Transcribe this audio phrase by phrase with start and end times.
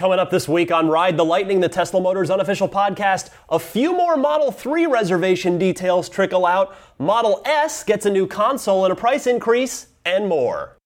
[0.00, 3.92] Coming up this week on Ride the Lightning, the Tesla Motors unofficial podcast, a few
[3.92, 8.96] more Model 3 reservation details trickle out, Model S gets a new console and a
[8.96, 10.78] price increase, and more.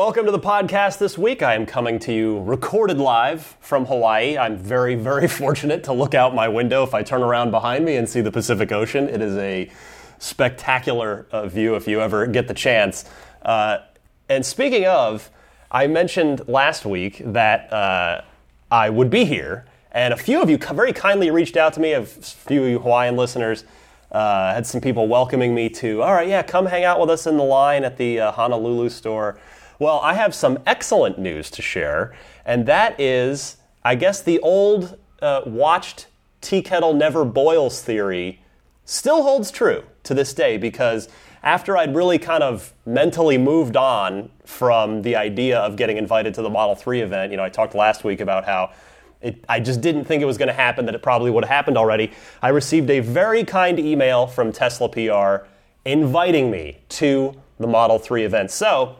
[0.00, 1.42] Welcome to the podcast this week.
[1.42, 4.38] I am coming to you recorded live from Hawaii.
[4.38, 7.96] I'm very, very fortunate to look out my window if I turn around behind me
[7.96, 9.10] and see the Pacific Ocean.
[9.10, 9.70] It is a
[10.18, 13.04] spectacular uh, view if you ever get the chance.
[13.42, 13.80] Uh,
[14.30, 15.28] and speaking of,
[15.70, 18.22] I mentioned last week that uh,
[18.70, 21.92] I would be here, and a few of you very kindly reached out to me,
[21.92, 23.64] a few of you Hawaiian listeners.
[24.10, 27.26] Uh, had some people welcoming me to, all right, yeah, come hang out with us
[27.26, 29.38] in the line at the uh, Honolulu store.
[29.80, 32.12] Well, I have some excellent news to share,
[32.44, 36.06] and that is, I guess, the old uh, watched
[36.42, 38.42] tea kettle never boils theory
[38.84, 41.08] still holds true to this day because
[41.42, 46.42] after I'd really kind of mentally moved on from the idea of getting invited to
[46.42, 48.72] the Model 3 event, you know, I talked last week about how
[49.22, 51.50] it, I just didn't think it was going to happen, that it probably would have
[51.50, 52.12] happened already.
[52.42, 55.46] I received a very kind email from Tesla PR
[55.86, 58.50] inviting me to the Model 3 event.
[58.50, 58.96] So,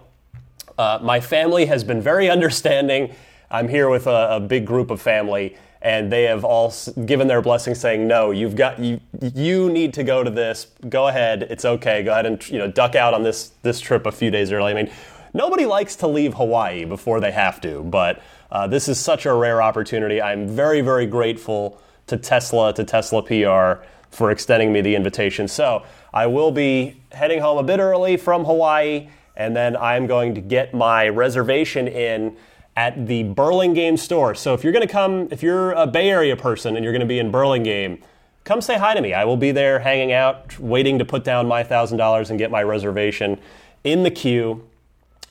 [0.80, 3.14] uh, my family has been very understanding.
[3.50, 6.72] I'm here with a, a, big group of family, and they have all
[7.04, 8.98] given their blessing, saying, "No, you've got you.
[9.20, 10.68] You need to go to this.
[10.88, 11.42] Go ahead.
[11.50, 12.02] It's okay.
[12.02, 14.72] Go ahead and you know duck out on this this trip a few days early."
[14.72, 14.90] I mean,
[15.34, 19.34] nobody likes to leave Hawaii before they have to, but uh, this is such a
[19.34, 20.22] rare opportunity.
[20.22, 25.46] I'm very very grateful to Tesla to Tesla PR for extending me the invitation.
[25.46, 29.08] So I will be heading home a bit early from Hawaii
[29.40, 32.36] and then I'm going to get my reservation in
[32.76, 34.34] at the Burlingame store.
[34.34, 37.00] So if you're going to come, if you're a Bay Area person and you're going
[37.00, 38.02] to be in Burlingame,
[38.44, 39.14] come say hi to me.
[39.14, 42.62] I will be there hanging out, waiting to put down my $1,000 and get my
[42.62, 43.40] reservation
[43.82, 44.68] in the queue.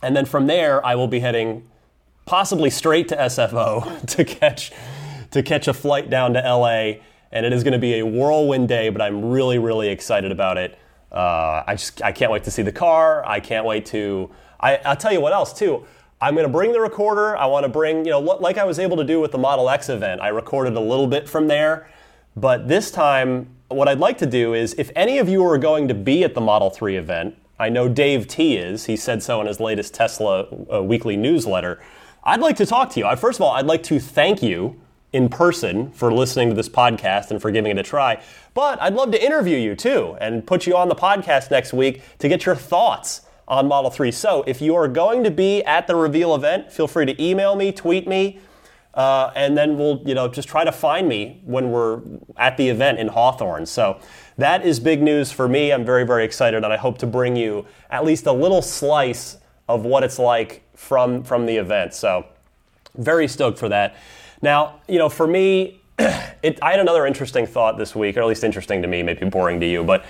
[0.01, 1.69] And then from there, I will be heading
[2.25, 4.71] possibly straight to SFO to catch
[5.29, 7.03] to catch a flight down to LA.
[7.31, 10.57] And it is going to be a whirlwind day, but I'm really, really excited about
[10.57, 10.79] it.
[11.11, 13.25] Uh, I just I can't wait to see the car.
[13.25, 14.29] I can't wait to.
[14.59, 15.85] I, I'll tell you what else too.
[16.21, 17.37] I'm going to bring the recorder.
[17.37, 19.69] I want to bring, you know, like I was able to do with the Model
[19.69, 20.19] X event.
[20.19, 21.89] I recorded a little bit from there.
[22.35, 25.87] But this time, what I'd like to do is if any of you are going
[25.87, 29.39] to be at the Model 3 event, I know Dave T is, he said so
[29.41, 31.81] in his latest Tesla uh, weekly newsletter.
[32.23, 33.15] I'd like to talk to you.
[33.15, 34.79] First of all, I'd like to thank you
[35.11, 38.21] in person for listening to this podcast and for giving it a try.
[38.59, 42.01] But I'd love to interview you too and put you on the podcast next week
[42.17, 44.11] to get your thoughts on Model 3.
[44.11, 47.55] So if you are going to be at the reveal event, feel free to email
[47.55, 48.41] me, tweet me,
[48.95, 52.01] uh, and then we'll you know just try to find me when we're
[52.35, 53.65] at the event in Hawthorne.
[53.65, 53.97] So
[54.37, 55.71] that is big news for me.
[55.71, 59.37] I'm very very excited, and I hope to bring you at least a little slice
[59.69, 61.93] of what it's like from from the event.
[61.93, 62.25] So
[62.97, 63.95] very stoked for that.
[64.41, 65.78] Now, you know, for me,
[66.43, 69.25] it, I had another interesting thought this week, or at least interesting to me, maybe
[69.25, 70.05] boring to you, but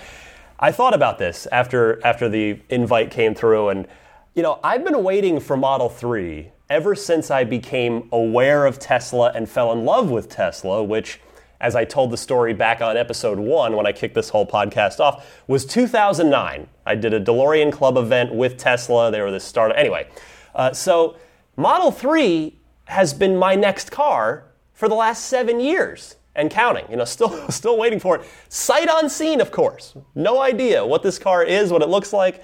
[0.60, 3.88] I thought about this after after the invite came through, and
[4.34, 9.32] you know, I've been waiting for Model 3 ever since I became aware of Tesla
[9.34, 11.18] and fell in love with Tesla, which,
[11.60, 15.00] as I told the story back on episode one when I kicked this whole podcast
[15.00, 16.68] off, was 2009.
[16.86, 19.10] I did a DeLorean Club event with Tesla.
[19.10, 19.72] They were the start.
[19.74, 20.08] Anyway,
[20.54, 21.16] uh, so
[21.56, 24.44] Model 3 has been my next car
[24.80, 26.86] for the last seven years and counting.
[26.90, 28.22] You know, still still waiting for it.
[28.48, 29.94] Sight unseen, of course.
[30.14, 32.42] No idea what this car is, what it looks like.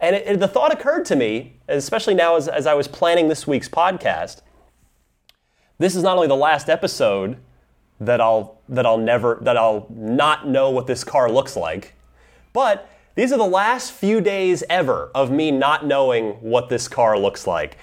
[0.00, 3.28] And it, it, the thought occurred to me, especially now as, as I was planning
[3.28, 4.40] this week's podcast.
[5.78, 7.38] This is not only the last episode
[8.00, 11.94] that I'll that I'll never that I'll not know what this car looks like,
[12.52, 17.16] but these are the last few days ever of me not knowing what this car
[17.16, 17.76] looks like.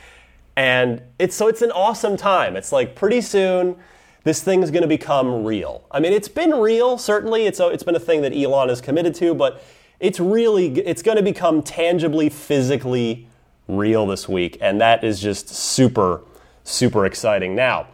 [0.57, 2.57] And it's so it's an awesome time.
[2.57, 3.77] It's like pretty soon
[4.23, 5.85] this thing's going to become real.
[5.91, 7.45] I mean, it's been real certainly.
[7.45, 9.63] It's a, it's been a thing that Elon is committed to, but
[9.99, 13.27] it's really it's going to become tangibly physically
[13.67, 16.23] real this week, and that is just super
[16.63, 17.55] super exciting.
[17.55, 17.87] Now,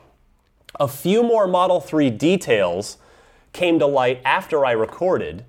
[0.79, 2.97] a few more Model 3 details
[3.51, 5.43] came to light after I recorded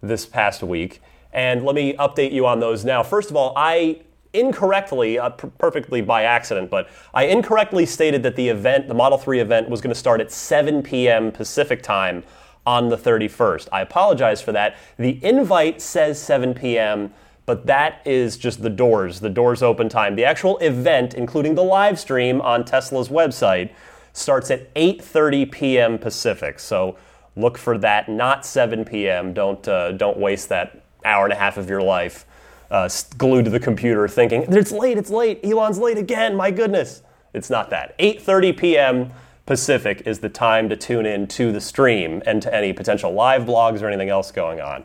[0.00, 1.02] this past week,
[1.32, 3.02] and let me update you on those now.
[3.02, 4.02] First of all, I
[4.34, 9.16] incorrectly, uh, p- perfectly by accident, but I incorrectly stated that the event, the Model
[9.16, 11.32] 3 event, was going to start at 7 p.m.
[11.32, 12.24] Pacific time
[12.66, 13.68] on the 31st.
[13.72, 14.76] I apologize for that.
[14.98, 17.12] The invite says 7 p.m.
[17.46, 20.16] but that is just the doors, the doors open time.
[20.16, 23.70] The actual event, including the live stream on Tesla's website,
[24.12, 25.98] starts at 8:30 p.m.
[25.98, 26.58] Pacific.
[26.58, 26.96] So
[27.36, 29.34] look for that, not 7 p.m.
[29.34, 32.24] Don't uh, don't waste that hour and a half of your life
[32.70, 32.88] uh,
[33.18, 36.34] glued to the computer thinking it's late, it's late, Elon's late again.
[36.36, 37.02] My goodness,
[37.32, 37.96] it's not that.
[37.98, 39.10] 8:30 p.m.
[39.46, 43.42] Pacific is the time to tune in to the stream and to any potential live
[43.42, 44.84] blogs or anything else going on.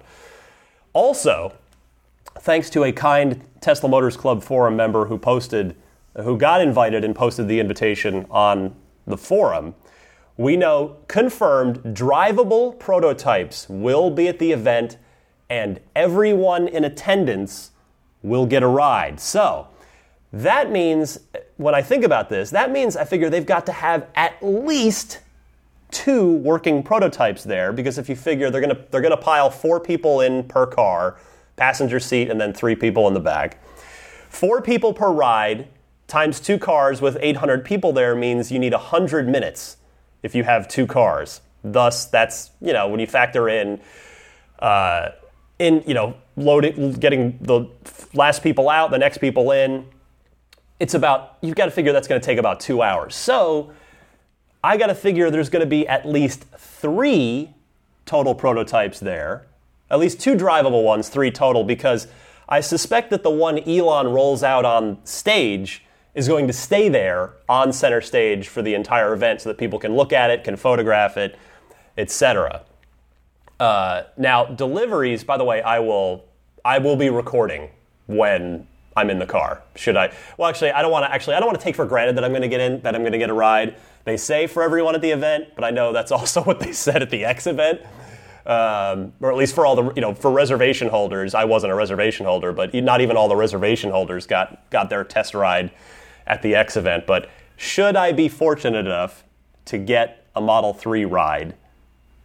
[0.91, 1.53] Also,
[2.39, 5.75] thanks to a kind Tesla Motors Club forum member who posted,
[6.17, 8.75] who got invited and posted the invitation on
[9.07, 9.75] the forum,
[10.37, 14.97] we know confirmed drivable prototypes will be at the event
[15.49, 17.71] and everyone in attendance
[18.21, 19.19] will get a ride.
[19.19, 19.67] So,
[20.31, 21.19] that means,
[21.57, 25.19] when I think about this, that means I figure they've got to have at least
[25.91, 29.49] two working prototypes there because if you figure they're going to they're going to pile
[29.49, 31.17] four people in per car,
[31.55, 33.63] passenger seat and then three people in the back.
[34.29, 35.67] Four people per ride
[36.07, 39.77] times two cars with 800 people there means you need 100 minutes
[40.21, 41.41] if you have two cars.
[41.63, 43.81] Thus, that's, you know, when you factor in,
[44.59, 45.09] uh,
[45.59, 47.65] in, you know, loading, getting the
[48.13, 49.85] last people out, the next people in,
[50.79, 53.15] it's about, you've got to figure that's going to take about two hours.
[53.15, 53.71] So,
[54.63, 57.53] I got to figure there's going to be at least three
[58.05, 59.47] total prototypes there,
[59.89, 62.07] at least two drivable ones, three total, because
[62.49, 67.33] I suspect that the one Elon rolls out on stage is going to stay there
[67.47, 70.57] on center stage for the entire event so that people can look at it, can
[70.57, 71.37] photograph it,
[71.97, 72.63] etc.
[73.59, 76.25] Uh, now, deliveries, by the way, I will
[76.63, 77.69] I will be recording
[78.07, 79.63] when I'm in the car.
[79.75, 80.13] Should I?
[80.37, 81.13] Well, actually, I don't want to.
[81.13, 82.95] Actually, I don't want to take for granted that I'm going to get in, that
[82.95, 83.75] I'm going to get a ride.
[84.05, 87.01] They say for everyone at the event, but I know that's also what they said
[87.01, 87.81] at the X event,
[88.45, 91.33] um, or at least for all the you know for reservation holders.
[91.33, 95.03] I wasn't a reservation holder, but not even all the reservation holders got got their
[95.03, 95.71] test ride
[96.27, 97.05] at the X event.
[97.05, 99.23] But should I be fortunate enough
[99.65, 101.55] to get a Model 3 ride,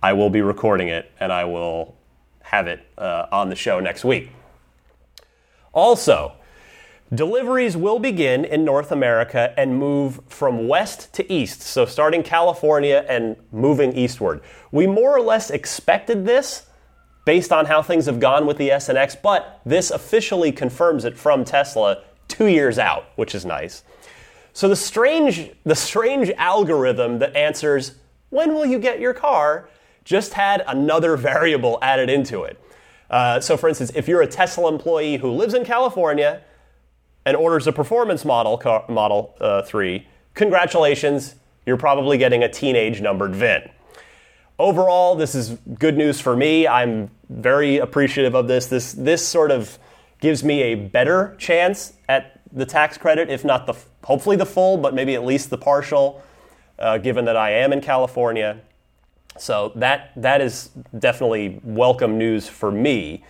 [0.04, 1.96] I will be recording it and I will
[2.42, 4.28] have it uh, on the show next week.
[5.72, 6.34] Also,
[7.14, 13.06] deliveries will begin in North America and move from west to east, so starting California
[13.08, 14.42] and moving eastward.
[14.72, 16.66] We more or less expected this
[17.24, 21.06] based on how things have gone with the S and X, but this officially confirms
[21.06, 23.82] it from Tesla two years out, which is nice.
[24.52, 27.92] So the strange, the strange algorithm that answers
[28.28, 29.70] when will you get your car
[30.04, 32.60] just had another variable added into it.
[33.10, 36.42] Uh, so, for instance, if you're a Tesla employee who lives in California
[37.24, 41.36] and orders a performance model car, Model uh, 3, congratulations,
[41.66, 43.70] you're probably getting a teenage numbered VIN.
[44.58, 46.66] Overall, this is good news for me.
[46.68, 48.66] I'm very appreciative of this.
[48.66, 49.78] This this sort of
[50.20, 53.74] gives me a better chance at the tax credit, if not the
[54.04, 56.22] hopefully the full, but maybe at least the partial,
[56.78, 58.60] uh, given that I am in California.
[59.38, 63.24] So that that is definitely welcome news for me.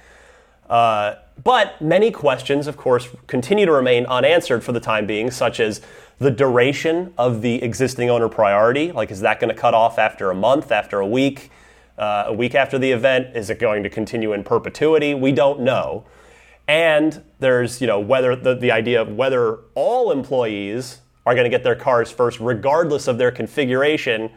[0.68, 5.60] Uh, but many questions, of course, continue to remain unanswered for the time being, such
[5.60, 5.80] as
[6.18, 8.92] the duration of the existing owner priority.
[8.92, 11.50] Like, is that going to cut off after a month, after a week,
[11.98, 13.36] uh, a week after the event?
[13.36, 15.14] Is it going to continue in perpetuity?
[15.14, 16.04] We don't know.
[16.68, 21.50] And there's, you know, whether the, the idea of whether all employees are going to
[21.50, 24.30] get their cars first, regardless of their configuration,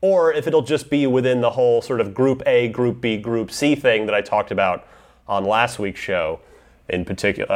[0.00, 3.50] or if it'll just be within the whole sort of group A, group B, group
[3.50, 4.86] C thing that I talked about
[5.28, 6.40] on last week's show,
[6.88, 7.50] in particular,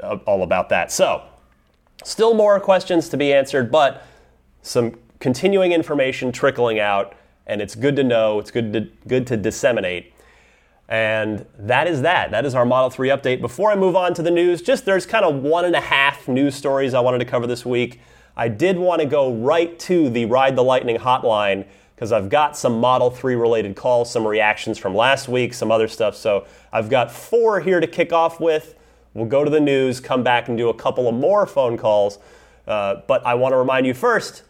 [0.00, 0.92] uh, all about that.
[0.92, 1.22] So,
[2.04, 4.06] still more questions to be answered, but
[4.62, 7.14] some continuing information trickling out,
[7.46, 10.12] and it's good to know, it's good to, good to disseminate.
[10.88, 12.32] And that is that.
[12.32, 13.40] That is our Model 3 update.
[13.40, 16.26] Before I move on to the news, just there's kind of one and a half
[16.26, 18.00] news stories I wanted to cover this week.
[18.36, 21.66] I did want to go right to the Ride the Lightning hotline
[22.00, 25.86] because I've got some Model 3 related calls, some reactions from last week, some other
[25.86, 26.16] stuff.
[26.16, 28.74] So I've got four here to kick off with.
[29.12, 32.18] We'll go to the news, come back and do a couple of more phone calls.
[32.66, 34.44] Uh, but I want to remind you first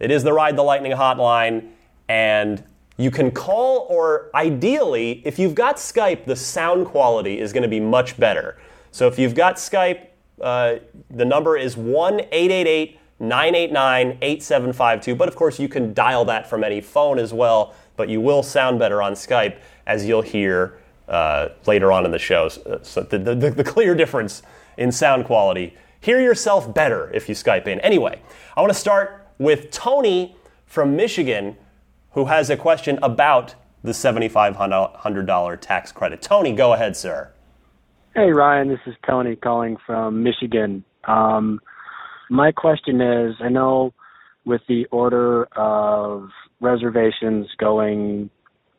[0.00, 1.68] it is the Ride the Lightning hotline,
[2.08, 2.64] and
[2.96, 7.68] you can call, or ideally, if you've got Skype, the sound quality is going to
[7.68, 8.58] be much better.
[8.90, 10.08] So if you've got Skype,
[10.40, 10.78] uh,
[11.08, 15.14] the number is 1 888 989 8752.
[15.14, 18.42] But of course, you can dial that from any phone as well, but you will
[18.42, 20.78] sound better on Skype, as you'll hear
[21.08, 22.48] uh, later on in the show.
[22.48, 24.42] So the, the, the clear difference
[24.76, 25.76] in sound quality.
[26.00, 27.80] Hear yourself better if you Skype in.
[27.80, 28.20] Anyway,
[28.56, 31.56] I want to start with Tony from Michigan
[32.14, 36.22] who has a question about the $7,500 tax credit.
[36.22, 37.30] Tony, go ahead, sir.
[38.14, 40.84] Hey, Ryan, this is Tony calling from Michigan.
[41.04, 41.60] Um,
[42.30, 43.92] my question is I know
[44.44, 46.28] with the order of
[46.60, 48.30] reservations going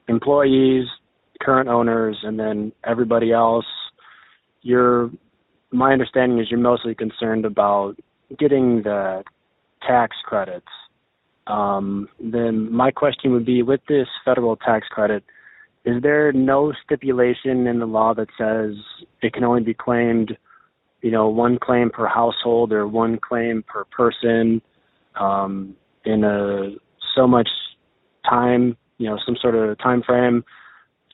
[0.07, 0.85] employees,
[1.41, 3.65] current owners, and then everybody else,
[4.61, 5.09] you're
[5.71, 7.95] my understanding is you're mostly concerned about
[8.39, 9.23] getting the
[9.85, 10.67] tax credits.
[11.47, 15.23] Um, then my question would be with this federal tax credit,
[15.85, 18.75] is there no stipulation in the law that says
[19.21, 20.37] it can only be claimed,
[21.05, 24.59] you know, one claim per household or one claim per person
[25.13, 26.71] um, in a
[27.15, 27.47] so much
[28.27, 30.43] time, you know, some sort of time frame?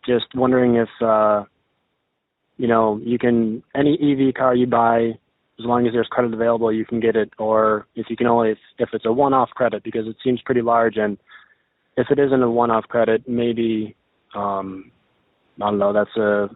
[0.07, 1.43] Just wondering if uh,
[2.55, 5.07] you know, you can any EV car you buy,
[5.59, 7.29] as long as there's credit available, you can get it.
[7.37, 10.61] Or if you can only if, if it's a one-off credit, because it seems pretty
[10.61, 11.17] large, and
[11.97, 13.97] if it isn't a one-off credit, maybe
[14.35, 14.89] um,
[15.61, 15.91] I don't know.
[15.91, 16.49] That's a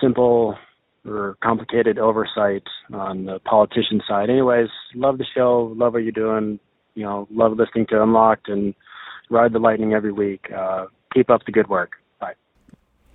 [0.00, 0.56] simple
[1.06, 4.30] or complicated oversight on the politician side.
[4.30, 5.72] Anyways, love the show.
[5.76, 6.60] Love what you're doing.
[6.94, 8.74] You know, love listening to Unlocked and
[9.30, 10.50] ride the lightning every week.
[10.52, 11.92] Uh, keep up the good work.
[12.20, 12.34] Bye.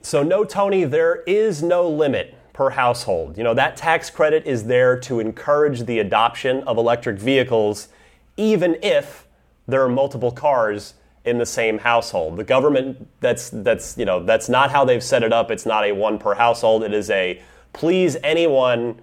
[0.01, 3.38] So, no, Tony, there is no limit per household.
[3.38, 7.88] You know, that tax credit is there to encourage the adoption of electric vehicles,
[8.36, 9.27] even if
[9.67, 12.38] there are multiple cars in the same household.
[12.38, 15.51] The government, that's, that's, you know, that's not how they've set it up.
[15.51, 16.84] It's not a one per household.
[16.84, 17.41] It is a
[17.74, 19.02] please anyone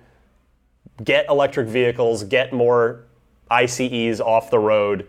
[1.03, 3.05] get electric vehicles, get more
[3.51, 5.09] ICEs off the road.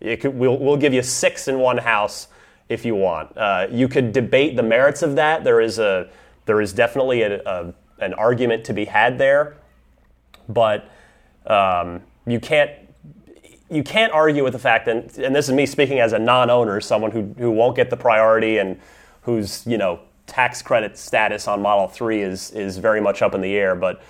[0.00, 2.28] Could, we'll, we'll give you six in one house
[2.68, 3.36] if you want.
[3.36, 5.44] Uh, you could debate the merits of that.
[5.44, 6.10] There is a
[6.46, 9.56] there is definitely a, a an argument to be had there,
[10.48, 10.90] but
[11.46, 12.70] um, you can't
[13.70, 16.80] you can't argue with the fact that and this is me speaking as a non-owner,
[16.80, 18.78] someone who who won't get the priority and
[19.22, 23.40] who's you know tax credit status on Model Three is is very much up in
[23.40, 23.74] the air.
[23.74, 24.02] But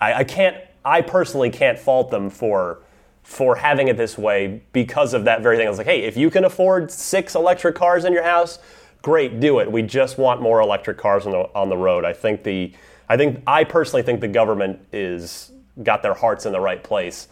[0.00, 2.82] I, I can't I personally can't fault them for
[3.22, 5.66] for having it this way because of that very thing.
[5.66, 8.58] I was like, hey, if you can afford six electric cars in your house,
[9.02, 9.70] great, do it.
[9.70, 12.04] We just want more electric cars on the on the road.
[12.04, 12.72] I think the
[13.08, 17.28] I think I personally think the government is got their hearts in the right place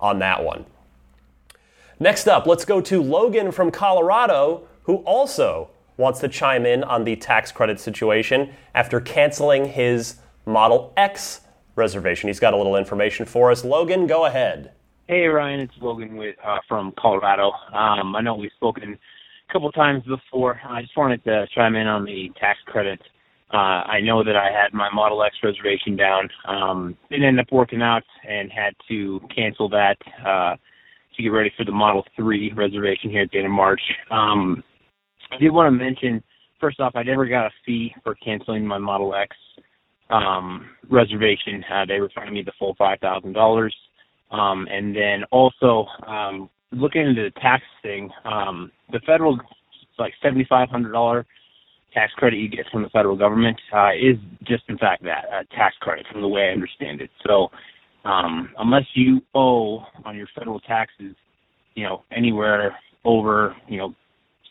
[0.00, 0.64] on that one.
[2.00, 7.04] Next up, let's go to Logan from Colorado, who also wants to chime in on
[7.04, 11.42] the tax credit situation after canceling his Model X
[11.76, 12.28] reservation.
[12.28, 13.64] He's got a little information for us.
[13.64, 14.72] Logan, go ahead.
[15.06, 17.50] Hey Ryan, it's Logan with uh, from Colorado.
[17.74, 18.98] Um, I know we've spoken
[19.48, 20.60] a couple times before.
[20.66, 23.00] I just wanted to chime in on the tax credit.
[23.52, 26.28] Uh, I know that I had my Model X reservation down.
[26.46, 30.56] Um, didn't end up working out and had to cancel that uh,
[31.16, 33.80] to get ready for the Model 3 reservation here at the end of March.
[34.10, 34.62] Um,
[35.30, 36.22] I did want to mention,
[36.60, 39.36] first off, I never got a fee for canceling my Model X
[40.10, 41.64] um, reservation.
[41.72, 43.70] Uh, they refunded me the full $5,000.
[44.30, 49.38] Um, and then also um, looking into the tax thing, um, the federal
[49.98, 51.26] like seventy five hundred dollar
[51.92, 55.44] tax credit you get from the federal government uh, is just in fact that a
[55.56, 57.10] tax credit from the way I understand it.
[57.26, 57.48] So
[58.04, 61.14] um, unless you owe on your federal taxes,
[61.74, 63.94] you know anywhere over you know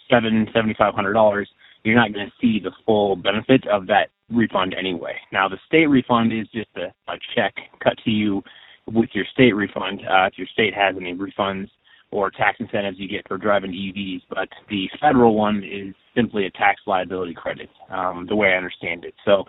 [0.10, 1.50] seven seventy five hundred dollars,
[1.84, 5.16] you're not going to see the full benefit of that refund anyway.
[5.32, 8.44] Now the state refund is just a, a check cut to you
[8.92, 11.70] with your state refund, uh, if your state has any refunds
[12.12, 14.22] or tax incentives you get for driving EVs.
[14.30, 19.04] But the federal one is simply a tax liability credit, um, the way I understand
[19.04, 19.14] it.
[19.26, 19.44] So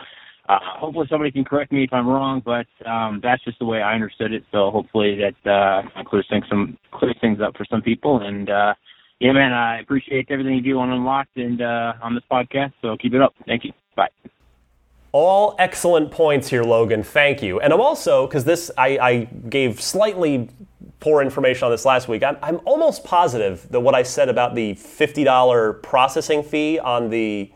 [0.48, 3.82] uh, hopefully somebody can correct me if I'm wrong, but um, that's just the way
[3.82, 4.44] I understood it.
[4.50, 8.20] So hopefully that uh, clears things some clears things up for some people.
[8.20, 8.74] And uh,
[9.20, 12.72] yeah, man, I appreciate everything you do on Unlocked and uh, on this podcast.
[12.82, 13.34] So keep it up.
[13.46, 13.72] Thank you.
[13.96, 14.08] Bye.
[15.10, 17.02] All excellent points here, Logan.
[17.02, 17.58] Thank you.
[17.60, 20.48] And I'm also, because this, I, I, gave slightly
[21.00, 22.22] poor information on this last week.
[22.22, 27.50] I'm, I'm, almost positive that what I said about the $50 processing fee on the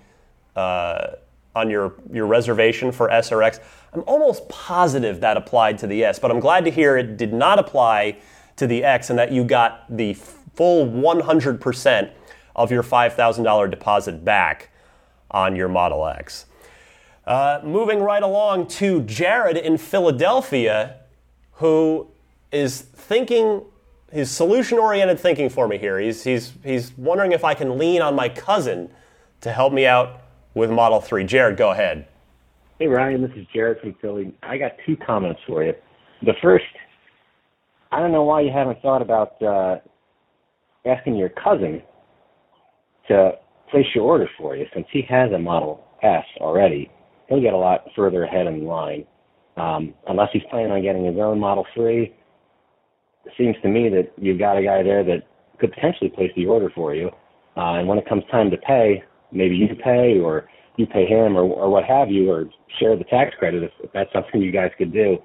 [0.56, 1.12] uh,
[1.54, 3.60] on your your reservation for S or X.
[3.92, 6.18] I'm almost positive that applied to the S.
[6.18, 8.18] But I'm glad to hear it did not apply
[8.56, 10.16] to the X, and that you got the
[10.54, 12.10] full 100%
[12.54, 14.70] of your $5,000 deposit back
[15.30, 16.46] on your Model X.
[17.26, 20.96] Uh, moving right along to Jared in Philadelphia,
[21.52, 22.08] who
[22.50, 23.62] is thinking
[24.10, 25.98] his solution oriented thinking for me here.
[25.98, 28.90] He's, he's, he's wondering if I can lean on my cousin
[29.40, 30.20] to help me out
[30.54, 31.24] with Model 3.
[31.24, 32.06] Jared, go ahead.
[32.78, 34.34] Hey, Ryan, this is Jared from Philly.
[34.42, 35.72] I got two comments for you.
[36.22, 36.64] The first,
[37.90, 39.78] I don't know why you haven't thought about uh,
[40.86, 41.82] asking your cousin
[43.08, 43.32] to
[43.70, 46.90] place your order for you since he has a Model S already
[47.32, 49.04] he'll get a lot further ahead in line.
[49.56, 52.12] Um, unless he's planning on getting his own Model 3,
[53.24, 55.26] it seems to me that you've got a guy there that
[55.58, 57.08] could potentially place the order for you.
[57.56, 61.36] Uh, and when it comes time to pay, maybe you pay or you pay him
[61.36, 62.46] or, or what have you, or
[62.80, 65.18] share the tax credit if, if that's something you guys could do.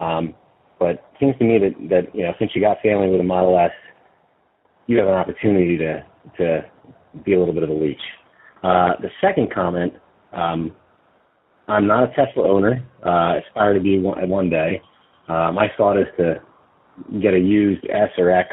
[0.00, 0.34] Um,
[0.78, 3.24] but it seems to me that, that, you know, since you got family with a
[3.24, 3.70] Model S,
[4.86, 6.04] you have an opportunity to,
[6.38, 6.64] to
[7.24, 8.00] be a little bit of a leech.
[8.62, 9.92] Uh, the second comment,
[10.32, 10.72] um,
[11.68, 12.86] I'm not a Tesla owner.
[13.04, 14.80] Uh, aspire to be one, one day.
[15.28, 16.40] Uh, my thought is to
[17.20, 18.48] get a used S or X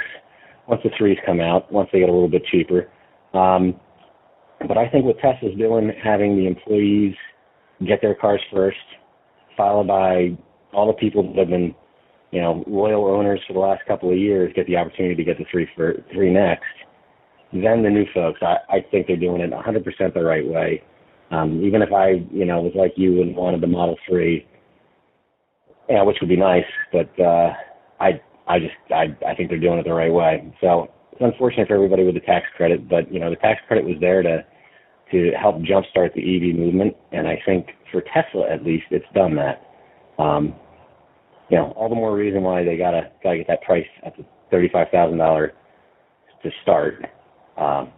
[0.68, 2.90] once the threes come out, once they get a little bit cheaper.
[3.34, 3.80] Um,
[4.68, 7.16] but I think what Tesla's doing, having the employees
[7.86, 8.78] get their cars first,
[9.58, 10.38] followed by
[10.74, 11.76] all the people that have been,
[12.32, 15.38] you know, loyal owners for the last couple of years get the opportunity to get
[15.38, 16.64] the three for three next.
[17.54, 20.82] Then the new folks, I, I think they're doing it 100% the right way.
[21.32, 24.46] Um, even if I, you know, was like you and wanted the Model 3,
[25.90, 27.54] yeah, which would be nice, but uh,
[28.00, 30.54] I, I just, I, I think they're doing it the right way.
[30.62, 33.86] So it's unfortunate for everybody with the tax credit, but you know, the tax credit
[33.86, 34.46] was there to,
[35.12, 39.36] to help jumpstart the EV movement, and I think for Tesla at least, it's done
[39.36, 39.68] that.
[40.22, 40.56] Um,
[41.52, 44.24] you know, all the more reason why they gotta gotta get that price at the
[44.50, 45.52] thirty-five thousand dollar
[46.44, 47.06] to start,
[47.58, 47.92] um,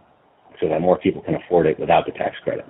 [0.60, 2.66] so that more people can afford it without the tax credit.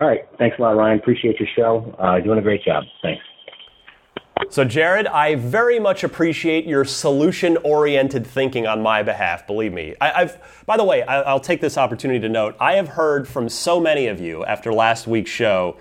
[0.00, 0.22] All right.
[0.38, 0.98] Thanks a lot, Ryan.
[0.98, 1.94] Appreciate your show.
[1.98, 2.84] Uh, doing a great job.
[3.02, 3.22] Thanks.
[4.50, 9.94] So, Jared, I very much appreciate your solution oriented thinking on my behalf, believe me.
[10.00, 13.28] I, have by the way, I, will take this opportunity to note I have heard
[13.28, 15.76] from so many of you after last week's show.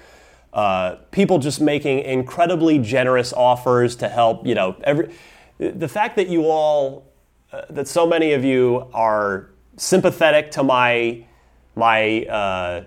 [0.53, 4.45] Uh, people just making incredibly generous offers to help.
[4.45, 5.11] You know, every
[5.57, 7.05] the fact that you all,
[7.51, 11.25] uh, that so many of you are sympathetic to my
[11.75, 12.83] my uh,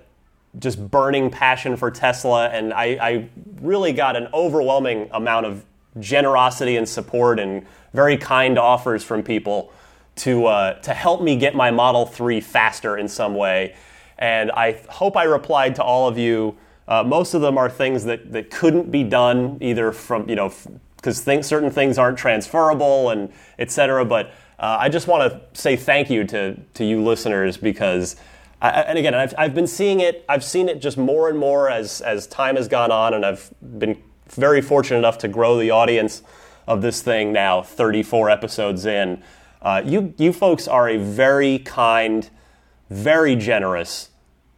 [0.58, 3.28] just burning passion for Tesla, and I, I,
[3.60, 5.64] really got an overwhelming amount of
[5.98, 9.72] generosity and support and very kind offers from people
[10.16, 13.74] to uh, to help me get my Model 3 faster in some way.
[14.18, 16.56] And I hope I replied to all of you.
[16.88, 20.52] Uh, most of them are things that, that couldn't be done either from you know
[20.96, 24.04] because certain things aren't transferable and et cetera.
[24.04, 24.26] But
[24.58, 28.16] uh, I just want to say thank you to to you listeners because
[28.60, 30.24] I, and again, I've, I've been seeing it.
[30.28, 33.52] I've seen it just more and more as as time has gone on, and I've
[33.60, 36.22] been very fortunate enough to grow the audience
[36.66, 39.22] of this thing now, 34 episodes in.
[39.60, 42.30] Uh, you you folks are a very kind,
[42.90, 44.10] very generous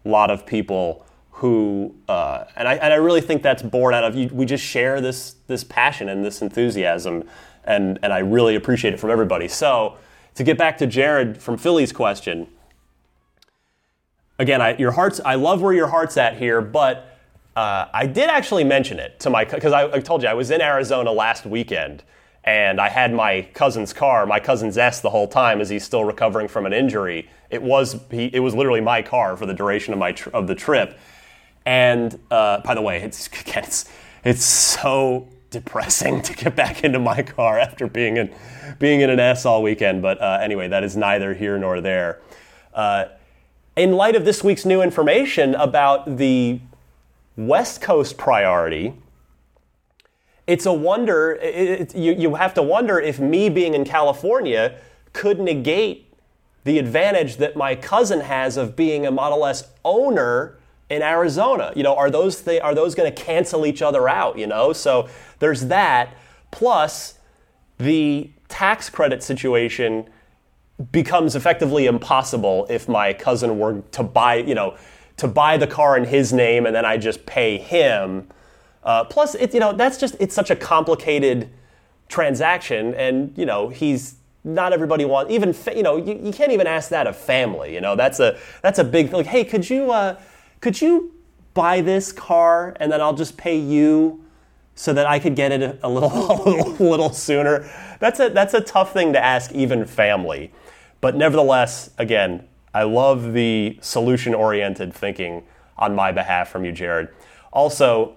[0.04, 1.04] lot of people
[1.38, 4.28] who, uh, and I and I really think that's born out of you.
[4.28, 7.24] We just share this this passion and this enthusiasm,
[7.64, 9.48] and and I really appreciate it from everybody.
[9.48, 9.96] So
[10.34, 12.48] to get back to Jared from Philly's question
[14.38, 17.18] again, I, your heart's, I love where your heart's at here, but
[17.56, 20.50] uh, I did actually mention it to my, because I, I, told you I was
[20.50, 22.04] in Arizona last weekend
[22.44, 26.04] and I had my cousin's car, my cousin's S the whole time as he's still
[26.04, 27.28] recovering from an injury.
[27.50, 30.46] It was, he, it was literally my car for the duration of, my tr- of
[30.46, 30.98] the trip.
[31.68, 33.84] And uh, by the way, it's, again, it's,
[34.24, 38.34] it's so depressing to get back into my car after being in,
[38.78, 40.00] being in an S all weekend.
[40.00, 42.22] But uh, anyway, that is neither here nor there.
[42.72, 43.08] Uh,
[43.76, 46.58] in light of this week's new information about the
[47.36, 48.94] West Coast priority,
[50.46, 54.80] it's a wonder, it, you, you have to wonder if me being in California
[55.12, 56.14] could negate
[56.64, 60.58] the advantage that my cousin has of being a Model S owner
[60.90, 61.72] in Arizona.
[61.76, 64.38] You know, are those th- are those going to cancel each other out?
[64.38, 66.14] You know, so there's that.
[66.50, 67.18] Plus,
[67.78, 70.08] the tax credit situation
[70.92, 74.76] becomes effectively impossible if my cousin were to buy, you know,
[75.16, 78.28] to buy the car in his name and then I just pay him.
[78.84, 81.50] Uh, plus, you know, that's just it's such a complicated
[82.08, 86.66] transaction, and you know, he's not everybody wants even you know you, you can't even
[86.66, 87.74] ask that of family.
[87.74, 90.18] You know, that's a that's a big like, hey, could you uh,
[90.60, 91.12] could you
[91.54, 94.24] buy this car and then I'll just pay you
[94.74, 97.68] so that I could get it a, little, a little sooner.
[97.98, 100.52] That's a that's a tough thing to ask even family.
[101.00, 105.44] But nevertheless, again, I love the solution oriented thinking
[105.76, 107.08] on my behalf from you, Jared.
[107.52, 108.16] Also,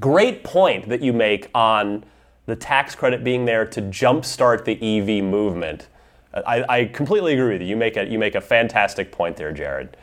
[0.00, 2.04] great point that you make on
[2.46, 5.88] the tax credit being there to jumpstart the EV movement.
[6.34, 7.68] I, I completely agree with you.
[7.68, 9.96] You make a, you make a fantastic point there, Jared.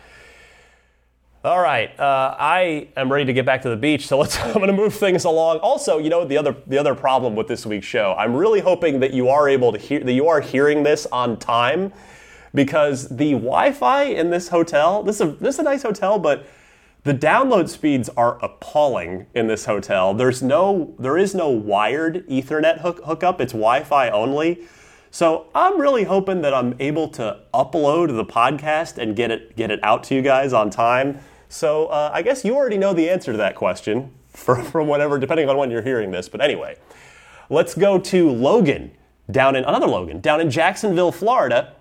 [1.42, 4.38] All right, uh, I am ready to get back to the beach, so let's.
[4.42, 5.60] I'm going to move things along.
[5.60, 8.14] Also, you know the other the other problem with this week's show.
[8.18, 11.38] I'm really hoping that you are able to hear that you are hearing this on
[11.38, 11.94] time,
[12.54, 15.02] because the Wi-Fi in this hotel.
[15.02, 16.46] This is a this is a nice hotel, but
[17.04, 20.14] The download speeds are appalling in this hotel.
[20.14, 23.40] There's no, there is no wired Ethernet hook, hookup.
[23.40, 24.68] It's Wi-Fi only.
[25.12, 29.72] So I'm really hoping that I'm able to upload the podcast and get it get
[29.72, 31.20] it out to you guys on time.
[31.50, 35.20] So uh, I guess you already know the answer to that question for, from whatever,
[35.20, 36.30] depending on when you're hearing this.
[36.30, 36.78] But anyway,
[37.50, 38.92] let's go to Logan
[39.30, 41.74] down in another Logan down in Jacksonville, Florida,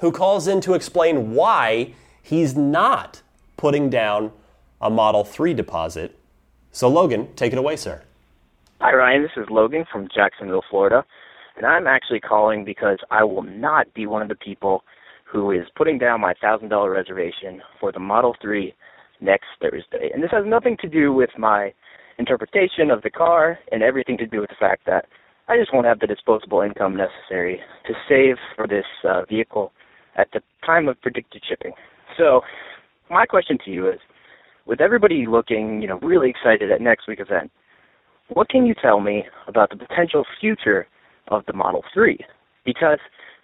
[0.00, 3.22] who calls in to explain why he's not
[3.56, 4.32] putting down
[4.80, 6.18] a Model 3 deposit.
[6.72, 8.02] So Logan, take it away, sir.
[8.80, 11.04] Hi Ryan, this is Logan from Jacksonville, Florida.
[11.56, 14.82] And I'm actually calling because I will not be one of the people
[15.24, 18.74] who is putting down my $1,000 reservation for the Model 3
[19.20, 20.10] next Thursday.
[20.12, 21.72] And this has nothing to do with my
[22.18, 25.06] interpretation of the car and everything to do with the fact that
[25.48, 29.72] I just won't have the disposable income necessary to save for this uh, vehicle
[30.16, 31.72] at the time of predicted shipping.
[32.16, 32.40] So,
[33.10, 33.98] my question to you is
[34.64, 37.50] with everybody looking, you know, really excited at next week's event,
[38.28, 40.86] what can you tell me about the potential future
[41.28, 42.18] of the Model 3.
[42.64, 42.98] Because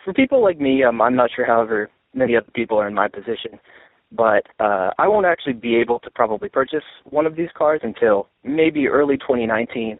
[0.05, 3.09] for people like me, um, I'm not sure, however, many other people are in my
[3.09, 3.59] position,
[4.13, 8.29] but uh, I won't actually be able to probably purchase one of these cars until
[8.45, 9.99] maybe early 2019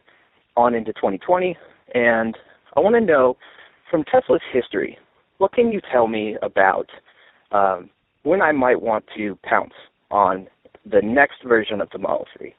[0.57, 1.57] on into 2020.
[1.95, 2.37] And
[2.77, 3.37] I want to know
[3.91, 4.99] from Tesla's history,
[5.39, 6.89] what can you tell me about
[7.53, 7.91] um,
[8.25, 9.73] when I might want to pounce
[10.11, 10.47] on
[10.85, 12.55] the next version of the Model 3?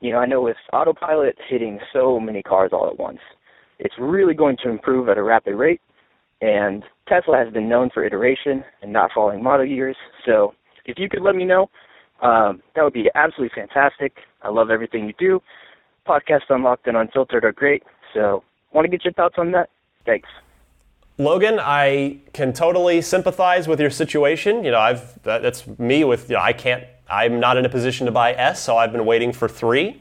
[0.00, 3.18] You know, I know with autopilot hitting so many cars all at once,
[3.78, 5.80] it's really going to improve at a rapid rate.
[6.40, 9.96] And Tesla has been known for iteration and not following model years.
[10.24, 10.54] So
[10.88, 11.70] if you could let me know,
[12.22, 14.16] um, that would be absolutely fantastic.
[14.42, 15.40] I love everything you do.
[16.06, 17.82] Podcasts Unlocked and Unfiltered are great.
[18.14, 19.68] So want to get your thoughts on that?
[20.04, 20.28] Thanks.
[21.18, 24.64] Logan, I can totally sympathize with your situation.
[24.64, 27.68] You know, I've that, that's me with you know, I can't I'm not in a
[27.68, 30.00] position to buy S, so I've been waiting for 3.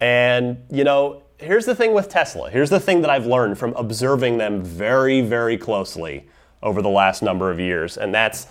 [0.00, 2.50] And you know, here's the thing with Tesla.
[2.50, 6.28] Here's the thing that I've learned from observing them very, very closely
[6.62, 8.46] over the last number of years, and that's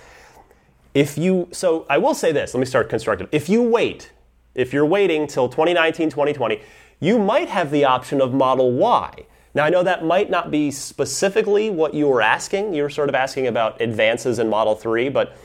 [0.93, 1.47] if you.
[1.51, 2.53] So I will say this.
[2.53, 3.29] Let me start constructive.
[3.31, 4.11] If you wait,
[4.55, 6.61] if you're waiting till 2019, 2020,
[6.99, 9.25] you might have the option of Model Y.
[9.55, 12.73] Now I know that might not be specifically what you were asking.
[12.73, 15.37] You were sort of asking about advances in Model 3, but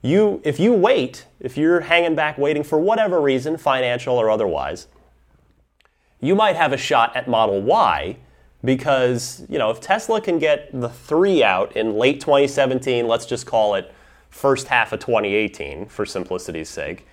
[0.00, 4.86] you, if you wait, if you're hanging back waiting for whatever reason, financial or otherwise,
[6.20, 8.16] you might have a shot at Model Y
[8.64, 13.46] because, you know, if Tesla can get the 3 out in late 2017, let's just
[13.46, 13.92] call it
[14.30, 17.06] first half of 2018 for simplicity's sake.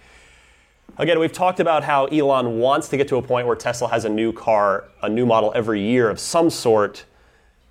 [0.97, 4.05] Again, we've talked about how Elon wants to get to a point where Tesla has
[4.05, 7.05] a new car, a new model every year of some sort.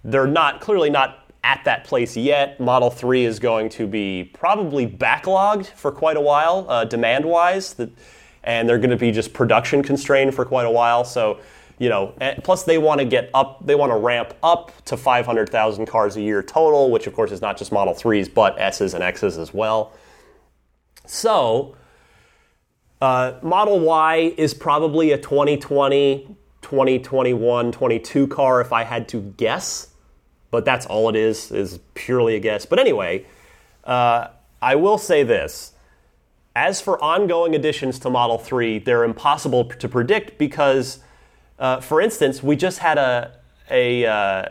[0.02, 2.58] They're not clearly not at that place yet.
[2.58, 7.76] Model 3 is going to be probably backlogged for quite a while, uh, demand wise
[8.44, 11.04] and they're going to be just production constrained for quite a while.
[11.04, 11.40] So,
[11.78, 15.86] you know, plus they want to get up, they want to ramp up to 500,000
[15.86, 19.02] cars a year total, which of course is not just Model 3s, but S's and
[19.02, 19.92] X's as well.
[21.06, 21.76] So,
[23.00, 29.88] uh, Model Y is probably a 2020, 2021, 22 car if I had to guess,
[30.50, 32.64] but that's all it is, is purely a guess.
[32.64, 33.26] But anyway,
[33.82, 34.28] uh,
[34.62, 35.74] I will say this
[36.56, 41.00] as for ongoing additions to Model 3, they're impossible to predict because,
[41.58, 43.32] uh, for instance, we just had a,
[43.70, 44.48] a uh,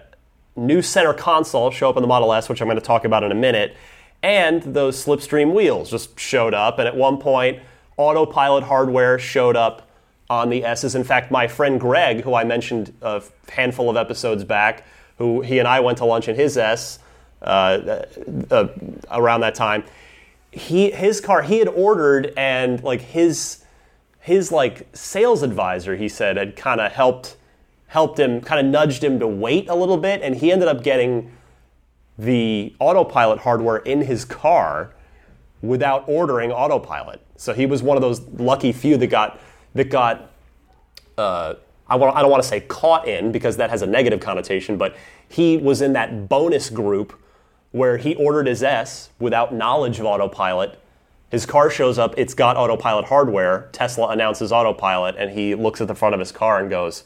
[0.56, 3.24] new center console show up in the Model S, which I'm going to talk about
[3.24, 3.76] in a minute,
[4.22, 6.80] and those slipstream wheels just showed up.
[6.80, 7.60] And at one point,
[7.98, 9.90] autopilot hardware showed up
[10.30, 10.96] on the S's.
[10.96, 14.86] In fact, my friend Greg, who I mentioned a handful of episodes back,
[15.18, 17.00] who he and I went to lunch in his S
[17.42, 18.06] uh,
[18.50, 18.68] uh
[19.12, 19.84] around that time,
[20.52, 23.63] he his car he had ordered and like his
[24.24, 27.36] his like sales advisor he said had kind of helped
[27.88, 30.82] helped him kind of nudged him to wait a little bit and he ended up
[30.84, 31.32] getting
[32.18, 34.94] the autopilot hardware in his car
[35.62, 39.40] without ordering autopilot so he was one of those lucky few that got
[39.74, 40.32] that got
[41.18, 41.54] uh,
[41.88, 44.78] I, want, I don't want to say caught in because that has a negative connotation
[44.78, 44.96] but
[45.28, 47.20] he was in that bonus group
[47.74, 50.80] where he ordered his S without knowledge of autopilot.
[51.34, 53.68] His car shows up, it's got autopilot hardware.
[53.72, 57.06] Tesla announces autopilot, and he looks at the front of his car and goes,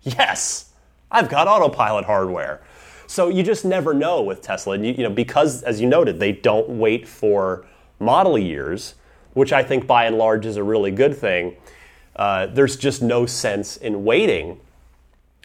[0.00, 0.72] Yes,
[1.10, 2.62] I've got autopilot hardware.
[3.06, 4.76] So you just never know with Tesla.
[4.76, 7.66] And you, you know, because, as you noted, they don't wait for
[8.00, 8.94] model years,
[9.34, 11.58] which I think by and large is a really good thing.
[12.16, 14.58] Uh, there's just no sense in waiting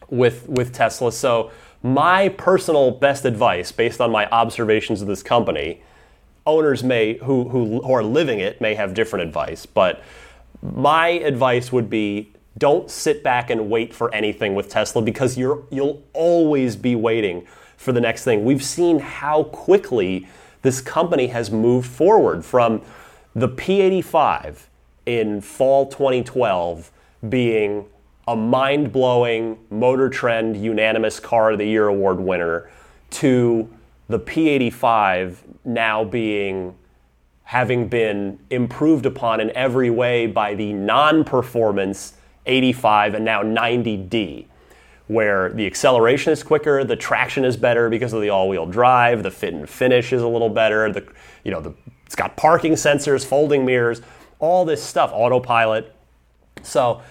[0.10, 1.12] with with Tesla.
[1.12, 1.52] So
[1.84, 5.82] my personal best advice, based on my observations of this company,
[6.46, 10.04] owners may who, who who are living it may have different advice, but
[10.62, 15.64] my advice would be don't sit back and wait for anything with Tesla because you're
[15.70, 17.46] you'll always be waiting
[17.78, 18.44] for the next thing.
[18.46, 20.28] We've seen how quickly
[20.62, 22.82] this company has moved forward from
[23.34, 24.68] the P85
[25.06, 26.92] in fall 2012
[27.30, 27.86] being
[28.28, 32.70] a mind-blowing Motor Trend unanimous car of the year award winner
[33.12, 33.68] to
[34.12, 36.76] the P85 now being
[37.44, 42.14] having been improved upon in every way by the non-performance
[42.46, 44.46] 85 and now 90D
[45.08, 49.32] where the acceleration is quicker, the traction is better because of the all-wheel drive, the
[49.32, 51.06] fit and finish is a little better, the
[51.44, 51.74] you know, the,
[52.06, 54.02] it's got parking sensors, folding mirrors,
[54.40, 55.94] all this stuff, autopilot.
[56.62, 57.02] So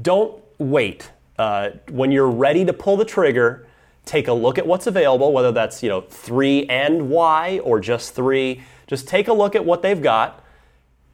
[0.00, 1.10] don't wait.
[1.38, 3.66] Uh, when you're ready to pull the trigger,
[4.04, 8.14] take a look at what's available, whether that's you know three and Y or just
[8.14, 8.62] three.
[8.86, 10.44] Just take a look at what they've got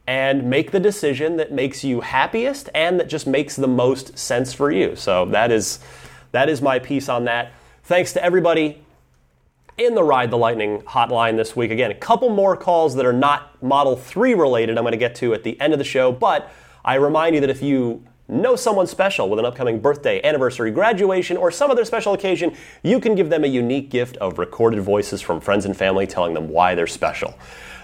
[0.07, 4.53] and make the decision that makes you happiest and that just makes the most sense
[4.53, 4.95] for you.
[4.95, 5.79] So that is
[6.31, 7.53] that is my piece on that.
[7.83, 8.83] Thanks to everybody
[9.77, 11.71] in the Ride the Lightning hotline this week.
[11.71, 15.15] Again, a couple more calls that are not Model 3 related I'm going to get
[15.15, 16.51] to at the end of the show, but
[16.83, 21.37] I remind you that if you know someone special with an upcoming birthday, anniversary, graduation,
[21.37, 25.21] or some other special occasion, you can give them a unique gift of recorded voices
[25.21, 27.37] from friends and family telling them why they're special.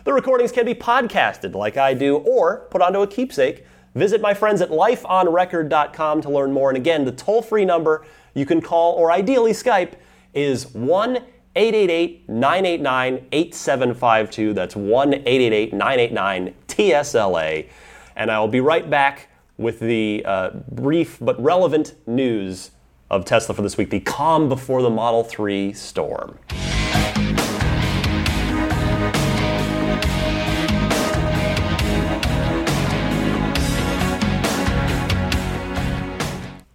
[0.05, 3.65] The recordings can be podcasted like I do or put onto a keepsake.
[3.93, 6.69] Visit my friends at lifeonrecord.com to learn more.
[6.69, 9.93] And again, the toll free number you can call or ideally Skype
[10.33, 11.17] is 1
[11.57, 14.53] 888 989 8752.
[14.53, 17.67] That's 1 888 989 TSLA.
[18.15, 22.71] And I will be right back with the uh, brief but relevant news
[23.09, 26.37] of Tesla for this week the calm before the Model 3 storm.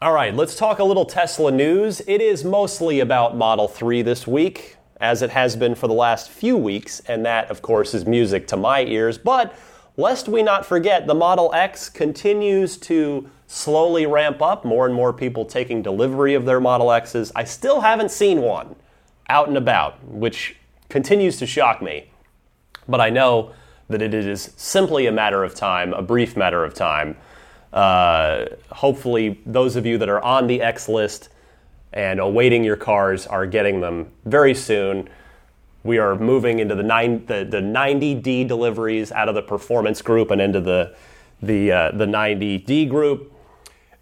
[0.02, 2.02] All right, let's talk a little Tesla news.
[2.08, 6.28] It is mostly about Model 3 this week, as it has been for the last
[6.28, 9.16] few weeks, and that, of course, is music to my ears.
[9.16, 9.54] But
[9.96, 15.12] lest we not forget, the Model X continues to slowly ramp up, more and more
[15.12, 17.30] people taking delivery of their Model X's.
[17.36, 18.76] I still haven't seen one
[19.28, 20.56] out and about, which
[20.88, 22.10] continues to shock me.
[22.88, 23.52] But I know
[23.88, 27.16] that it is simply a matter of time, a brief matter of time.
[27.72, 31.28] Uh, hopefully, those of you that are on the X list
[31.92, 35.08] and awaiting your cars are getting them very soon.
[35.84, 40.30] We are moving into the, nine, the, the 90D deliveries out of the performance group
[40.30, 40.94] and into the,
[41.42, 43.32] the, uh, the 90D group.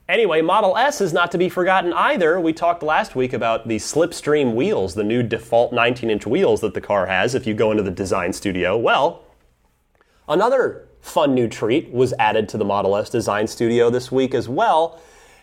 [0.08, 2.40] Anyway, Model S is not to be forgotten either.
[2.40, 6.74] We talked last week about the Slipstream wheels, the new default 19 inch wheels that
[6.74, 8.76] the car has if you go into the design studio.
[8.76, 9.22] Well,
[10.28, 14.48] another fun new treat was added to the Model S design studio this week as
[14.48, 15.00] well.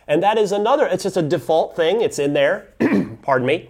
[0.07, 2.67] And that is another, it's just a default thing, it's in there,
[3.21, 3.69] pardon me.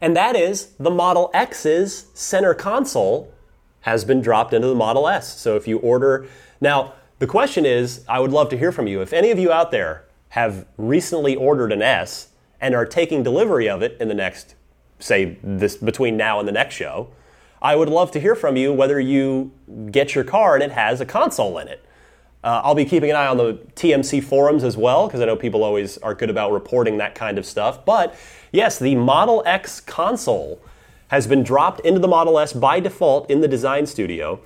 [0.00, 3.32] And that is the Model X's center console
[3.80, 5.38] has been dropped into the Model S.
[5.38, 6.26] So if you order,
[6.60, 9.00] now the question is, I would love to hear from you.
[9.00, 12.28] If any of you out there have recently ordered an S
[12.60, 14.54] and are taking delivery of it in the next,
[14.98, 17.08] say, this between now and the next show,
[17.60, 19.50] I would love to hear from you whether you
[19.90, 21.84] get your car and it has a console in it.
[22.44, 25.34] Uh, I'll be keeping an eye on the TMC forums as well because I know
[25.34, 27.84] people always are good about reporting that kind of stuff.
[27.84, 28.14] But
[28.52, 30.60] yes, the Model X console
[31.08, 34.40] has been dropped into the Model S by default in the design studio.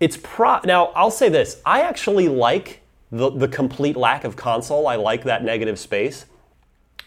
[0.00, 0.86] It's pro now.
[0.94, 4.86] I'll say this: I actually like the the complete lack of console.
[4.86, 6.26] I like that negative space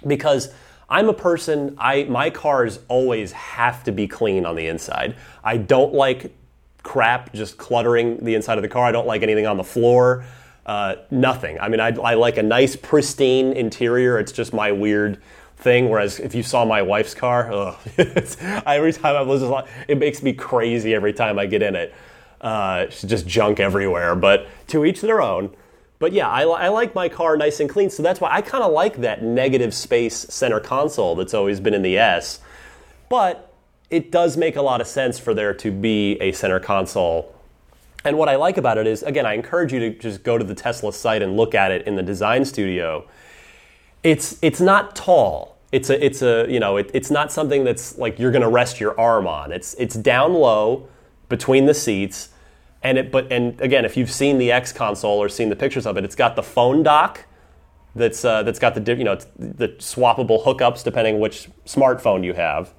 [0.05, 0.53] because
[0.89, 1.75] I'm a person.
[1.79, 5.15] I my cars always have to be clean on the inside.
[5.43, 6.35] I don't like
[6.83, 8.85] crap just cluttering the inside of the car.
[8.85, 10.25] I don't like anything on the floor.
[10.65, 11.59] Uh, nothing.
[11.59, 14.19] I mean, I, I like a nice pristine interior.
[14.19, 15.21] It's just my weird
[15.61, 15.89] thing.
[15.89, 19.53] Whereas if you saw my wife's car, ugh, every time I listen,
[19.87, 21.93] it makes me crazy every time I get in it.
[22.41, 24.15] Uh, it's just junk everywhere.
[24.15, 25.55] But to each their own.
[25.99, 28.63] But yeah, I, I like my car nice and clean, so that's why I kind
[28.63, 32.39] of like that negative space center console that's always been in the S.
[33.07, 33.53] But
[33.91, 37.35] it does make a lot of sense for there to be a center console.
[38.03, 40.43] And what I like about it is, again, I encourage you to just go to
[40.43, 43.07] the Tesla site and look at it in the design studio.
[44.03, 45.57] It's it's not tall.
[45.71, 48.79] It's a it's a you know it, it's not something that's like you're to rest
[48.79, 49.51] your arm on.
[49.51, 50.87] It's it's down low
[51.29, 52.29] between the seats,
[52.81, 55.85] and it but and again, if you've seen the X console or seen the pictures
[55.85, 57.25] of it, it's got the phone dock
[57.95, 62.73] that's uh, that's got the you know the swappable hookups depending which smartphone you have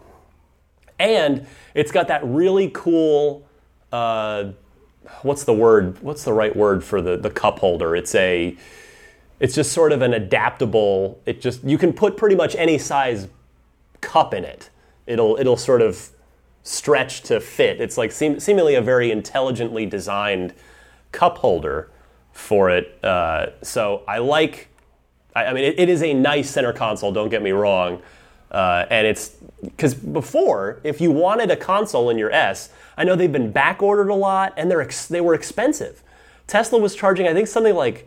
[0.99, 3.47] and it's got that really cool
[3.93, 4.53] uh,
[5.23, 6.01] what's the word?
[6.03, 7.95] What's the right word for the the cup holder?
[7.95, 8.57] It's a
[9.43, 11.21] it's just sort of an adaptable.
[11.27, 13.27] It just you can put pretty much any size
[14.01, 14.71] cup in it.
[15.07, 16.11] It'll it'll sort of
[16.63, 17.81] stretch to fit.
[17.81, 20.55] It's like seem, seemingly a very intelligently designed
[21.11, 21.91] cup holder
[22.33, 23.05] for it.
[23.05, 24.69] Uh, so I like.
[25.35, 27.11] I, I mean, it, it is a nice center console.
[27.11, 28.01] Don't get me wrong.
[28.53, 29.31] Uh, and it's
[29.65, 33.83] because before, if you wanted a console in your S, I know they've been back
[33.83, 36.05] ordered a lot and they're ex- they were expensive.
[36.47, 38.07] Tesla was charging, I think, something like,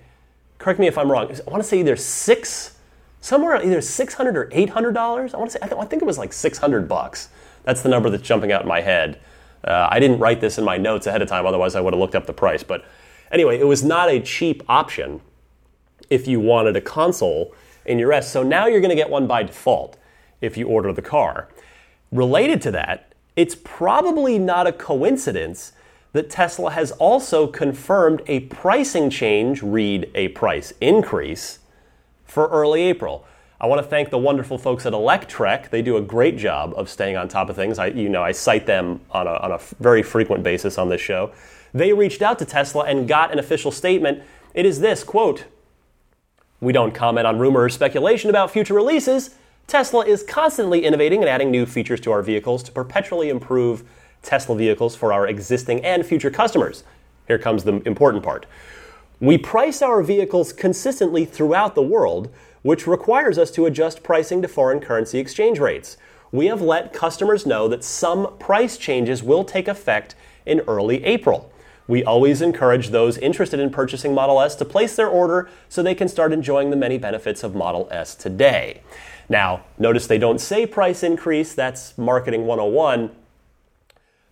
[0.57, 2.77] correct me if I'm wrong, I want to say either six,
[3.21, 5.33] somewhere either 600 or 800 dollars.
[5.33, 7.29] I want to say, I, th- I think it was like 600 bucks.
[7.63, 9.19] That's the number that's jumping out in my head.
[9.63, 11.99] Uh, I didn't write this in my notes ahead of time, otherwise I would have
[11.99, 12.63] looked up the price.
[12.63, 12.85] But
[13.31, 15.21] anyway, it was not a cheap option
[16.09, 17.53] if you wanted a console
[17.85, 18.31] in your S.
[18.31, 19.97] So now you're going to get one by default
[20.41, 21.49] if you order the car.
[22.11, 25.73] Related to that, it's probably not a coincidence
[26.15, 31.59] that Tesla has also confirmed a pricing change, read a price increase,
[32.23, 33.27] for early April.
[33.59, 35.71] I want to thank the wonderful folks at Electrek.
[35.71, 37.77] They do a great job of staying on top of things.
[37.79, 41.01] I, you know, I cite them on a, on a very frequent basis on this
[41.01, 41.33] show.
[41.73, 44.23] They reached out to Tesla and got an official statement.
[44.53, 45.43] It is this quote:
[46.61, 49.35] "We don't comment on rumor or speculation about future releases.
[49.67, 53.83] Tesla is constantly innovating and adding new features to our vehicles to perpetually improve
[54.25, 56.83] Tesla vehicles for our existing and future customers.
[57.27, 58.45] Here comes the important part.
[59.19, 62.29] We price our vehicles consistently throughout the world,
[62.63, 65.95] which requires us to adjust pricing to foreign currency exchange rates.
[66.31, 71.51] We have let customers know that some price changes will take effect in early April.
[71.87, 75.95] We always encourage those interested in purchasing Model S to place their order so they
[75.95, 78.81] can start enjoying the many benefits of Model S today.
[79.29, 83.11] Now, notice they don't say price increase, that's marketing 101.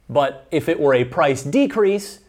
[0.09, 2.19] But if it were a price decrease,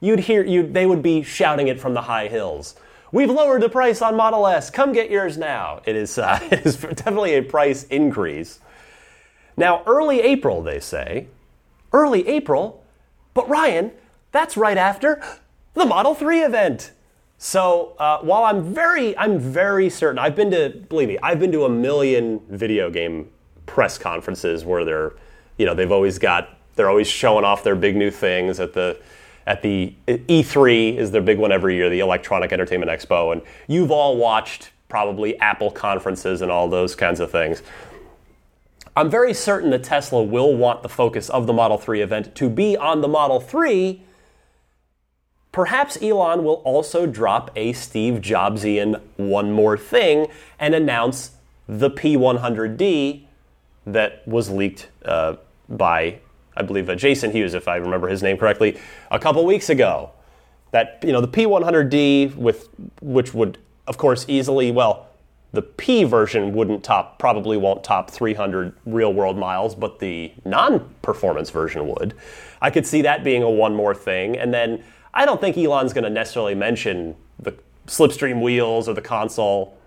[0.00, 2.76] you'd hear you they would be shouting it from the high hills.
[3.12, 4.68] We've lowered the price on Model S.
[4.68, 5.80] Come get yours now.
[5.86, 8.60] It is, uh, it is definitely a price increase.
[9.56, 11.28] Now, early April, they say.
[11.92, 12.84] Early April?
[13.32, 13.92] But Ryan,
[14.32, 15.22] that's right after
[15.74, 16.92] the Model 3 event.
[17.38, 21.52] So uh, while I'm very, I'm very certain, I've been to, believe me, I've been
[21.52, 23.30] to a million video game
[23.66, 25.12] press conferences where they're,
[25.58, 28.98] you know, they've always got, they're always showing off their big new things at the,
[29.46, 33.90] at the E3 is their big one every year, the Electronic Entertainment Expo, and you've
[33.90, 37.62] all watched probably Apple conferences and all those kinds of things.
[38.96, 42.48] I'm very certain that Tesla will want the focus of the Model 3 event to
[42.48, 44.02] be on the Model 3
[45.56, 50.26] Perhaps Elon will also drop a Steve Jobsian one more thing
[50.58, 51.30] and announce
[51.66, 53.24] the P100D
[53.86, 55.36] that was leaked uh,
[55.66, 56.18] by,
[56.56, 58.78] I believe, uh, Jason Hughes, if I remember his name correctly,
[59.10, 60.10] a couple weeks ago.
[60.72, 62.68] That you know the P100D with
[63.00, 65.06] which would of course easily well
[65.56, 71.50] the P version wouldn't top probably won't top 300 real world miles, but the non-performance
[71.50, 72.14] version would.
[72.60, 75.92] I could see that being a one more thing, and then I don't think Elon's
[75.92, 77.54] going to necessarily mention the
[77.86, 79.78] slipstream wheels or the console.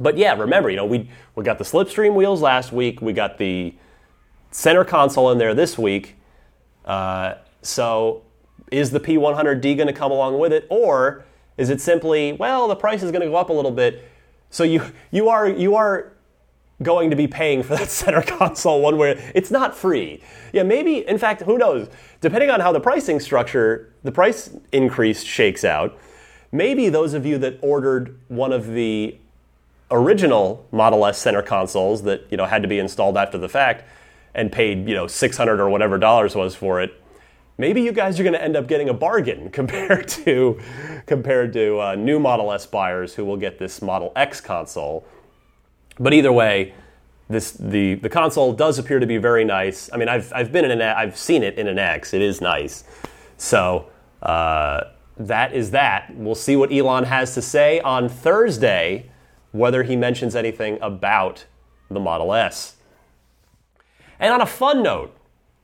[0.00, 3.02] But yeah, remember, you know, we we got the slipstream wheels last week.
[3.02, 3.74] We got the
[4.56, 6.16] center console in there this week.
[6.86, 8.22] Uh, so
[8.72, 11.26] is the P100D going to come along with it, or
[11.58, 14.10] is it simply well the price is going to go up a little bit?
[14.48, 16.12] So you you are you are
[16.82, 19.30] going to be paying for that center console one way.
[19.34, 20.22] It's not free.
[20.54, 21.88] Yeah, maybe, in fact, who knows?
[22.22, 25.98] Depending on how the pricing structure, the price increase shakes out,
[26.50, 29.18] maybe those of you that ordered one of the
[29.90, 33.84] original Model S center consoles that, you know, had to be installed after the fact
[34.36, 37.02] and paid, you know, 600 or whatever dollars was for it,
[37.58, 40.60] maybe you guys are going to end up getting a bargain compared to
[41.06, 45.04] compared to uh, new Model S buyers who will get this Model X console
[45.98, 46.74] but either way,
[47.28, 49.90] this the the console does appear to be very nice.
[49.92, 52.14] I mean, I've I've been in an I've seen it in an X.
[52.14, 52.84] It is nice.
[53.36, 53.90] So
[54.22, 54.84] uh,
[55.16, 56.14] that is that.
[56.14, 59.10] We'll see what Elon has to say on Thursday,
[59.52, 61.46] whether he mentions anything about
[61.90, 62.75] the Model S.
[64.18, 65.16] And on a fun note,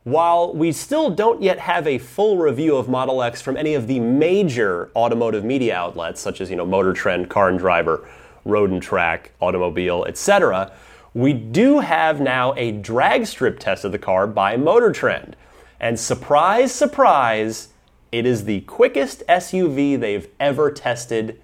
[0.04, 3.86] while we still don't yet have a full review of Model X from any of
[3.86, 8.08] the major automotive media outlets, such as you know Motor Trend, Car and Driver,
[8.44, 10.72] road and track, automobile, etc.
[11.14, 15.36] We do have now a drag strip test of the car by Motor Trend.
[15.78, 17.68] And surprise, surprise,
[18.10, 21.40] it is the quickest SUV they've ever tested,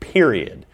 [0.00, 0.66] period.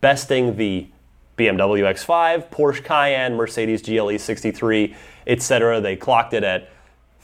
[0.00, 0.88] Besting the
[1.36, 4.94] BMW X5, Porsche Cayenne, Mercedes GLE 63,
[5.30, 5.80] etc.
[5.80, 6.68] They clocked it at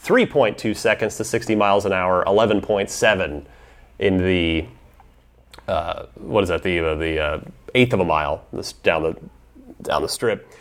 [0.03, 3.45] 3.2 seconds to 60 miles an hour, 11.7
[3.99, 4.67] in the
[5.69, 7.41] uh, what is that the uh, the uh,
[7.75, 8.45] eighth of a mile
[8.83, 9.17] down the
[9.83, 10.53] down the strip.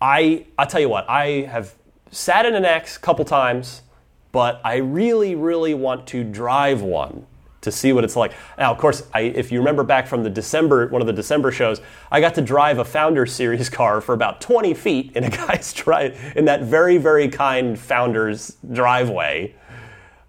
[0.00, 1.74] I I tell you what, I have
[2.10, 3.82] sat in an X a couple times,
[4.30, 7.26] but I really really want to drive one
[7.62, 8.32] to see what it's like.
[8.58, 11.50] Now, of course, I, if you remember back from the December one of the December
[11.50, 15.30] shows, I got to drive a Founder Series car for about 20 feet in a
[15.30, 19.54] guy's drive in that very very kind Founder's driveway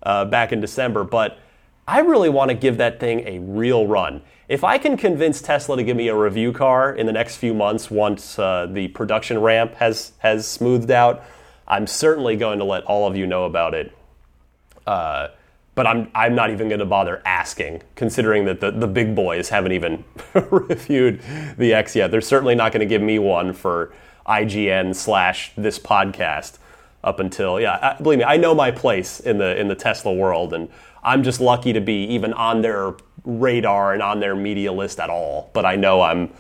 [0.04, 1.40] uh, back in December, but.
[1.86, 4.22] I really want to give that thing a real run.
[4.48, 7.54] If I can convince Tesla to give me a review car in the next few
[7.54, 11.26] months, once uh, the production ramp has has smoothed out,
[11.68, 13.94] I'm certainly going to let all of you know about it.
[14.88, 15.30] Uh,
[15.76, 19.50] but I'm I'm not even going to bother asking, considering that the, the big boys
[19.50, 20.04] haven't even
[20.34, 21.22] reviewed
[21.58, 22.12] the X yet.
[22.12, 23.94] They're certainly not going to give me one for
[24.28, 26.58] IGN slash this podcast
[27.04, 27.96] up until yeah.
[27.98, 30.70] I, believe me, I know my place in the in the Tesla world, and
[31.04, 32.94] I'm just lucky to be even on their
[33.26, 35.50] radar and on their media list at all.
[35.54, 36.32] But I know I'm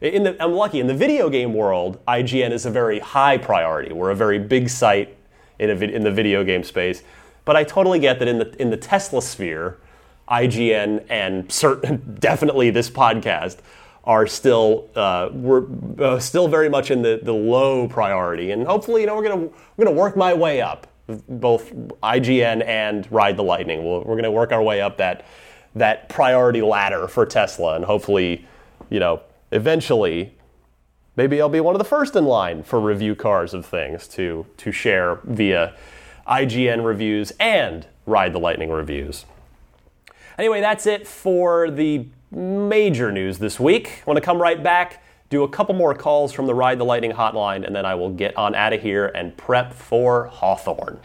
[0.00, 2.04] in the, I'm lucky in the video game world.
[2.06, 3.92] IGN is a very high priority.
[3.92, 5.16] We're a very big site
[5.58, 7.02] in, a, in the video game space.
[7.44, 9.78] But I totally get that in the in the Tesla sphere,
[10.28, 13.58] IGN and certain definitely this podcast
[14.04, 15.64] are still uh, we're
[15.98, 19.48] uh, still very much in the, the low priority, and hopefully, you know, we're gonna
[19.76, 21.72] we're gonna work my way up both
[22.02, 23.84] IGN and Ride the Lightning.
[23.84, 25.26] we we are going to work our way up that
[25.74, 28.46] that priority ladder for Tesla, and hopefully,
[28.90, 29.22] you know,
[29.52, 30.34] eventually,
[31.16, 34.46] maybe I'll be one of the first in line for review cars of things to
[34.58, 35.74] to share via
[36.26, 39.24] IGN reviews and Ride the Lightning reviews.
[40.38, 44.02] Anyway, that's it for the major news this week.
[44.06, 45.02] I want to come right back
[45.32, 48.10] do a couple more calls from the Ride the Lightning hotline, and then I will
[48.10, 51.00] get on out of here and prep for Hawthorne.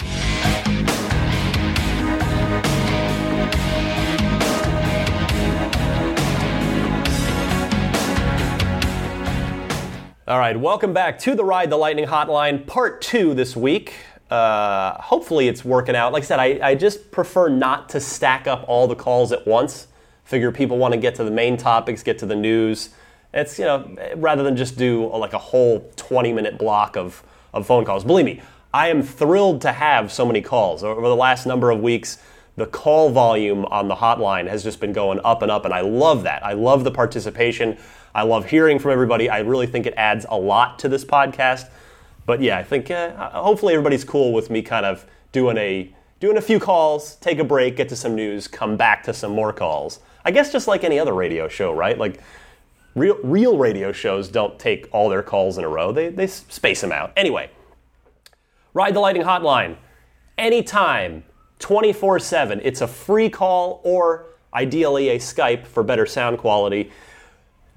[10.28, 13.94] All right, welcome back to the Ride the Lightning hotline, part two this week.
[14.30, 16.14] Uh, hopefully, it's working out.
[16.14, 19.48] Like I said, I, I just prefer not to stack up all the calls at
[19.48, 19.88] once.
[20.24, 22.90] Figure people want to get to the main topics, get to the news
[23.34, 27.24] it's you know rather than just do like a whole 20 minute block of,
[27.54, 28.04] of phone calls.
[28.04, 28.42] Believe me,
[28.74, 32.18] I am thrilled to have so many calls over the last number of weeks.
[32.56, 35.82] The call volume on the hotline has just been going up and up, and I
[35.82, 36.44] love that.
[36.44, 37.78] I love the participation.
[38.16, 39.30] I love hearing from everybody.
[39.30, 41.70] I really think it adds a lot to this podcast.
[42.28, 46.38] But yeah, I think uh, hopefully everybody's cool with me kind of doing a doing
[46.38, 49.52] a few calls, take a break, get to some news, come back to some more
[49.52, 50.00] calls.
[50.24, 51.98] I guess just like any other radio show, right?
[51.98, 52.22] Like
[52.98, 56.82] Real, real radio shows don't take all their calls in a row, they, they space
[56.82, 57.14] them out.
[57.16, 57.52] Anyway,
[58.74, 59.76] Ride the Lightning Hotline,
[60.36, 61.24] anytime,
[61.60, 62.60] 24 7.
[62.64, 66.92] It's a free call or ideally a Skype for better sound quality.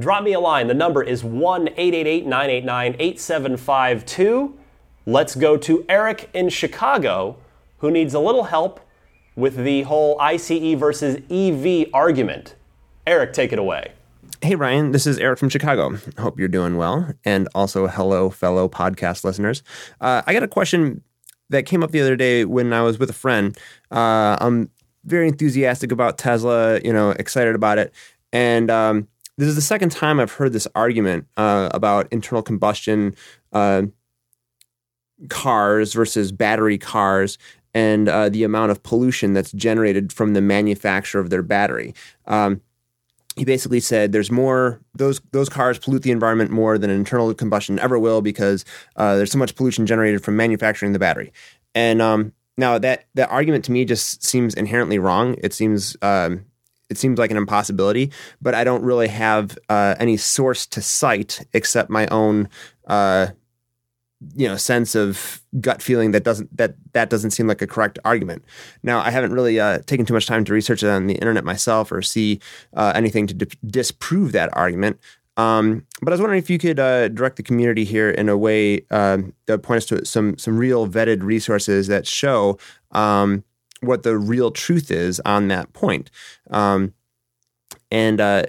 [0.00, 0.66] Drop me a line.
[0.66, 4.58] The number is 1 888 989 8752.
[5.04, 7.36] Let's go to Eric in Chicago,
[7.78, 8.80] who needs a little help
[9.36, 12.54] with the whole ICE versus EV argument.
[13.06, 13.92] Eric, take it away.
[14.40, 15.98] Hey, Ryan, this is Eric from Chicago.
[16.18, 17.12] Hope you're doing well.
[17.26, 19.62] And also, hello, fellow podcast listeners.
[20.00, 21.02] Uh, I got a question
[21.50, 23.54] that came up the other day when I was with a friend.
[23.90, 24.70] Uh, I'm
[25.04, 27.92] very enthusiastic about Tesla, you know, excited about it.
[28.32, 29.08] And um,
[29.40, 33.14] this is the second time I've heard this argument uh, about internal combustion
[33.54, 33.84] uh,
[35.30, 37.38] cars versus battery cars
[37.72, 41.94] and uh, the amount of pollution that's generated from the manufacture of their battery.
[42.26, 42.60] Um,
[43.34, 47.32] he basically said there's more those those cars pollute the environment more than an internal
[47.32, 48.66] combustion ever will because
[48.96, 51.32] uh, there's so much pollution generated from manufacturing the battery.
[51.74, 55.36] And um, now that that argument to me just seems inherently wrong.
[55.42, 56.44] It seems um,
[56.90, 58.10] it seems like an impossibility,
[58.42, 62.48] but I don't really have uh, any source to cite except my own
[62.86, 63.28] uh,
[64.34, 67.98] you know sense of gut feeling that doesn't that that doesn't seem like a correct
[68.04, 68.44] argument.
[68.82, 71.44] Now, I haven't really uh, taken too much time to research it on the internet
[71.44, 72.40] myself or see
[72.74, 74.98] uh, anything to di- disprove that argument.
[75.36, 78.36] Um, but I was wondering if you could uh, direct the community here in a
[78.36, 82.58] way um, that point us to some some real vetted resources that show
[82.90, 83.42] um,
[83.80, 86.10] what the real truth is on that point.
[86.50, 86.94] Um,
[87.90, 88.44] and uh,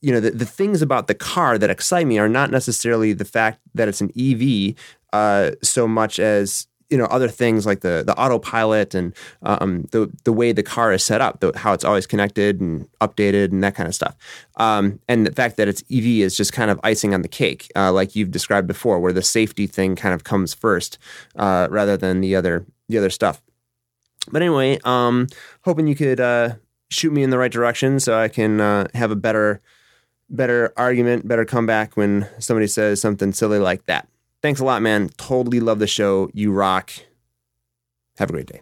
[0.00, 3.24] you know the, the things about the car that excite me are not necessarily the
[3.24, 4.74] fact that it's an EV
[5.12, 10.10] uh, so much as you know other things like the the autopilot and um, the
[10.24, 13.64] the way the car is set up, the, how it's always connected and updated and
[13.64, 14.14] that kind of stuff.
[14.56, 17.70] Um, and the fact that it's EV is just kind of icing on the cake,
[17.74, 20.98] uh, like you've described before, where the safety thing kind of comes first
[21.36, 23.40] uh, rather than the other the other stuff.
[24.30, 25.26] But anyway, um,
[25.62, 26.54] hoping you could uh,
[26.90, 29.60] shoot me in the right direction so I can uh, have a better
[30.30, 34.08] better argument, better comeback when somebody says something silly like that.
[34.42, 35.10] Thanks a lot, man.
[35.16, 36.28] Totally love the show.
[36.32, 36.90] You rock.
[38.16, 38.60] Have a great day.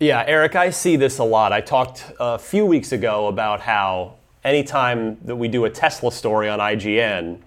[0.00, 1.52] Yeah, Eric, I see this a lot.
[1.52, 6.48] I talked a few weeks ago about how anytime that we do a Tesla story
[6.48, 7.40] on IGN,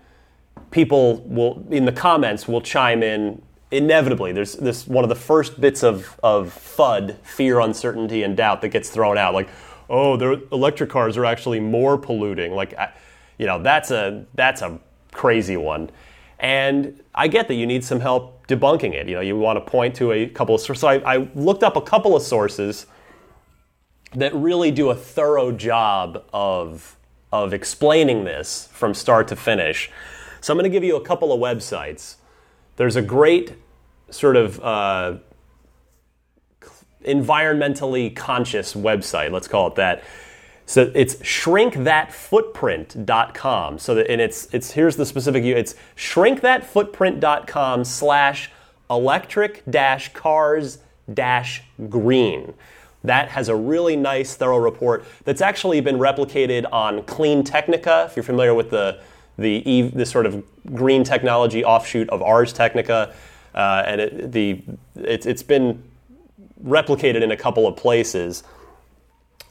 [0.72, 3.42] people will, in the comments, will chime in
[3.72, 4.32] inevitably.
[4.32, 8.70] There's this one of the first bits of, of FUD, fear, uncertainty, and doubt that
[8.70, 9.34] gets thrown out.
[9.34, 9.50] Like,
[9.90, 12.54] oh, the electric cars are actually more polluting.
[12.54, 12.74] Like,
[13.38, 14.80] you know, that's a that's a
[15.12, 15.90] crazy one.
[16.40, 19.08] And I get that you need some help debunking it.
[19.08, 20.82] You know, you want to point to a couple of sources.
[20.82, 22.86] So I, I looked up a couple of sources
[24.14, 26.96] that really do a thorough job of
[27.32, 29.90] of explaining this from start to finish.
[30.40, 32.16] So I'm going to give you a couple of websites.
[32.78, 33.54] There's a great
[34.10, 35.18] sort of uh,
[37.06, 40.04] environmentally conscious website, let's call it that,
[40.66, 43.80] so it's shrinkthatfootprint.com.
[43.80, 48.50] So that, and it's it's here's the specific it's shrinkthatfootprint.com slash
[48.90, 50.80] electric dash cars
[51.14, 52.56] dash green.
[53.04, 58.08] That has a really nice, thorough report that's actually been replicated on Clean Technica.
[58.10, 59.00] If you're familiar with the
[59.38, 63.14] the the sort of green technology offshoot of Ars Technica,
[63.54, 64.62] uh, and it, the
[64.96, 65.84] it, it's been
[66.64, 68.44] replicated in a couple of places.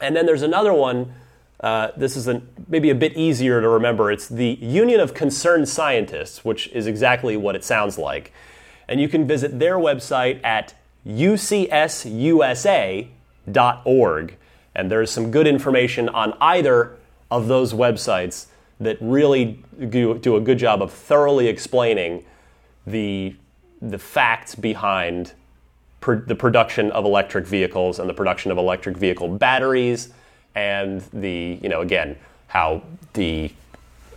[0.01, 1.14] And then there's another one.
[1.61, 4.11] Uh, this is a, maybe a bit easier to remember.
[4.11, 8.32] It's the Union of Concerned Scientists, which is exactly what it sounds like.
[8.89, 10.74] And you can visit their website at
[11.07, 11.47] ucsusa.org.
[14.74, 16.97] And there's some good information on either
[17.30, 18.47] of those websites
[18.85, 22.24] that really do, a good job of thoroughly explaining
[22.87, 23.35] the,
[23.82, 25.32] the facts behind
[26.01, 30.12] the production of electric vehicles and the production of electric vehicle batteries
[30.55, 32.16] and the you know again
[32.47, 32.82] how
[33.14, 33.51] the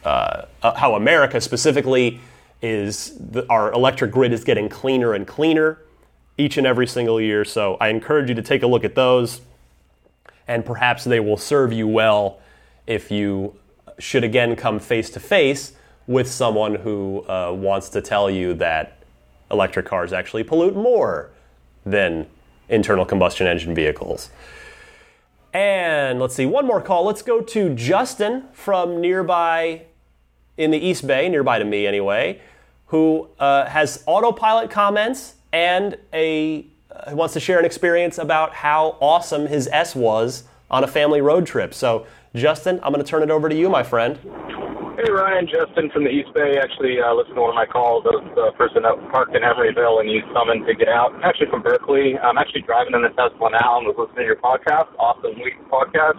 [0.04, 2.20] uh, uh, how America specifically
[2.62, 5.80] is the, our electric grid is getting cleaner and cleaner
[6.38, 7.44] each and every single year.
[7.44, 9.42] So I encourage you to take a look at those,
[10.48, 12.40] and perhaps they will serve you well
[12.86, 13.56] if you
[14.00, 15.74] should again come face to face
[16.06, 19.04] with someone who uh, wants to tell you that
[19.52, 21.30] electric cars actually pollute more
[21.86, 22.28] than
[22.70, 24.30] internal combustion engine vehicles.
[25.54, 27.06] And let's see, one more call.
[27.06, 29.84] Let's go to Justin from nearby
[30.58, 32.42] in the East Bay, nearby to me anyway,
[32.88, 38.98] who uh, has autopilot comments and a uh, wants to share an experience about how
[39.00, 41.74] awesome his S was on a family road trip.
[41.74, 42.06] So,
[42.38, 44.20] Justin, I'm going to turn it over to you, my friend.
[44.98, 46.58] Hey Ryan, Justin from the East Bay.
[46.58, 48.04] Actually, uh, listened to one of my calls.
[48.04, 51.14] The person that parked in Emeryville and used Summon to get out.
[51.24, 52.18] Actually from Berkeley.
[52.18, 54.90] I'm actually driving in the Tesla now and was listening to your podcast.
[54.98, 56.18] Awesome week podcast.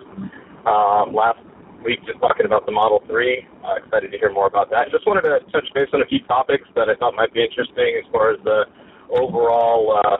[0.62, 1.42] Um, last
[1.82, 3.46] week, just talking about the Model 3.
[3.66, 4.90] Uh, excited to hear more about that.
[4.90, 7.98] Just wanted to touch base on a few topics that I thought might be interesting
[7.98, 8.66] as far as the
[9.10, 10.18] overall uh,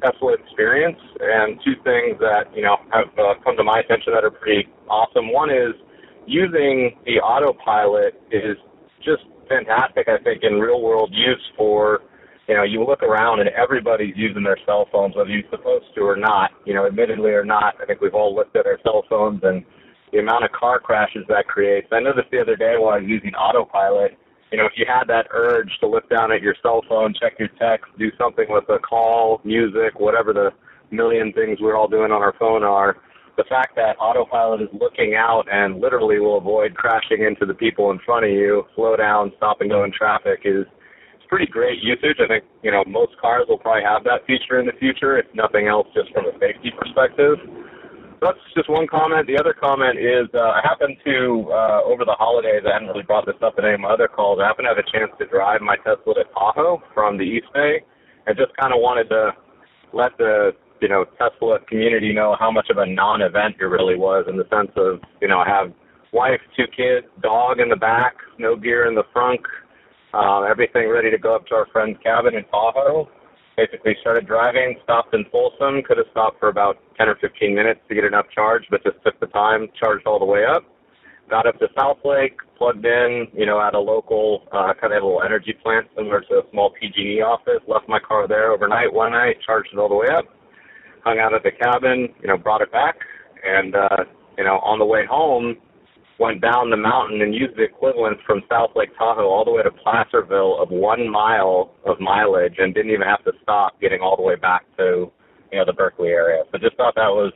[0.00, 4.24] Tesla experience, and two things that you know have uh, come to my attention that
[4.24, 5.32] are pretty awesome.
[5.32, 5.74] One is
[6.26, 8.56] using the autopilot is
[9.04, 12.00] just fantastic, I think, in real world use for,
[12.48, 16.00] you know, you look around and everybody's using their cell phones, whether you're supposed to
[16.02, 17.74] or not, you know, admittedly or not.
[17.80, 19.64] I think we've all looked at our cell phones and
[20.12, 21.88] the amount of car crashes that creates.
[21.92, 24.18] I noticed the other day while I was using autopilot,
[24.52, 27.34] you know, if you had that urge to look down at your cell phone, check
[27.38, 30.50] your text, do something with a call, music, whatever the
[30.90, 32.96] million things we're all doing on our phone are,
[33.36, 37.90] the fact that autopilot is looking out and literally will avoid crashing into the people
[37.90, 40.64] in front of you, slow down, stop and go in traffic is
[41.16, 42.16] it's pretty great usage.
[42.22, 45.26] I think you know most cars will probably have that feature in the future, if
[45.34, 47.36] nothing else, just from a safety perspective.
[48.20, 49.26] That's just one comment.
[49.26, 52.62] The other comment is uh, I happened to uh, over the holidays.
[52.66, 54.38] I hadn't really brought this up in any of my other calls.
[54.42, 57.46] I happened to have a chance to drive my Tesla to Tahoe from the East
[57.52, 57.82] Bay,
[58.26, 59.32] and just kind of wanted to
[59.92, 64.24] let the you know Tesla community know how much of a non-event it really was
[64.28, 65.72] in the sense of you know I have
[66.12, 69.40] wife, two kids, dog in the back, snow gear in the front,
[70.14, 73.08] uh, everything ready to go up to our friend's cabin in Tahoe.
[73.56, 77.80] Basically started driving, stopped in Folsom, could have stopped for about 10 or 15 minutes
[77.88, 80.64] to get enough charge, but just took the time, charged all the way up.
[81.30, 85.02] Got up to South Lake, plugged in, you know, at a local uh, kind of
[85.02, 87.62] little energy plant similar to a small PG&E office.
[87.66, 90.26] Left my car there overnight one night, charged it all the way up
[91.06, 92.96] hung out at the cabin, you know, brought it back,
[93.44, 94.04] and uh,
[94.36, 95.56] you know, on the way home,
[96.18, 99.62] went down the mountain and used the equivalent from South Lake Tahoe all the way
[99.62, 104.16] to Placerville of one mile of mileage, and didn't even have to stop, getting all
[104.16, 105.10] the way back to
[105.52, 106.42] you know the Berkeley area.
[106.52, 107.32] So just thought that was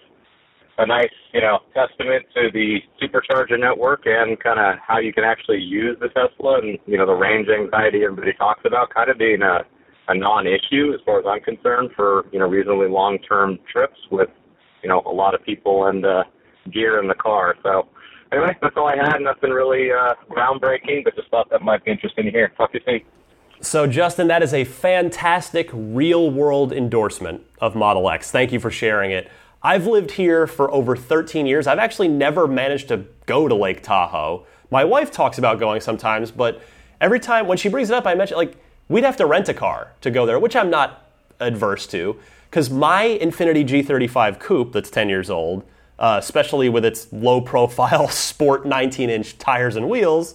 [0.78, 5.24] a nice you know testament to the supercharger network and kind of how you can
[5.24, 9.18] actually use the Tesla and you know the range anxiety everybody talks about kind of
[9.18, 9.60] being a
[10.08, 14.30] a non-issue as far as I'm concerned for you know reasonably long-term trips with
[14.82, 16.24] you know a lot of people and uh,
[16.72, 17.54] gear in the car.
[17.62, 17.88] So
[18.32, 19.20] anyway, that's all I had.
[19.20, 22.48] Nothing really uh, groundbreaking, but just thought that might be interesting to hear.
[22.56, 23.00] Talk to you soon.
[23.62, 28.30] So, Justin, that is a fantastic real world endorsement of Model X.
[28.30, 29.30] Thank you for sharing it.
[29.62, 31.66] I've lived here for over 13 years.
[31.66, 34.46] I've actually never managed to go to Lake Tahoe.
[34.70, 36.62] My wife talks about going sometimes, but
[37.00, 38.56] every time when she brings it up, I mention like
[38.88, 41.10] we'd have to rent a car to go there, which I'm not
[41.40, 42.18] adverse to,
[42.48, 45.64] because my Infiniti G35 Coupe that's 10 years old,
[46.00, 50.34] uh, especially with its low profile sport 19 inch tires and wheels,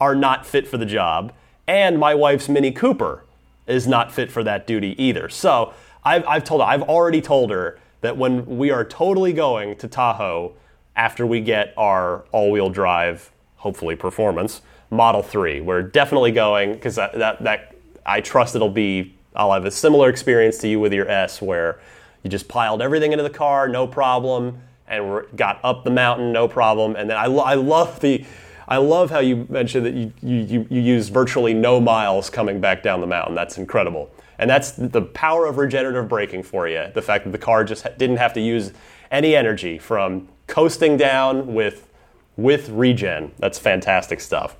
[0.00, 1.32] are not fit for the job
[1.68, 3.22] and my wife's Mini Cooper
[3.66, 5.28] is not fit for that duty either.
[5.28, 9.76] So I've, I've told her, I've already told her that when we are totally going
[9.76, 10.54] to Tahoe
[10.96, 16.96] after we get our all wheel drive, hopefully performance, Model 3, we're definitely going because
[16.96, 17.74] that, that, that,
[18.06, 21.78] I trust it'll be, I'll have a similar experience to you with your S where
[22.22, 26.48] you just piled everything into the car, no problem, and got up the mountain, no
[26.48, 26.96] problem.
[26.96, 28.24] And then I, I love the,
[28.66, 32.82] I love how you mentioned that you, you, you use virtually no miles coming back
[32.82, 33.34] down the mountain.
[33.34, 34.10] That's incredible.
[34.38, 36.86] And that's the power of regenerative braking for you.
[36.94, 38.72] The fact that the car just didn't have to use
[39.10, 41.88] any energy from coasting down with,
[42.36, 43.32] with regen.
[43.38, 44.56] That's fantastic stuff.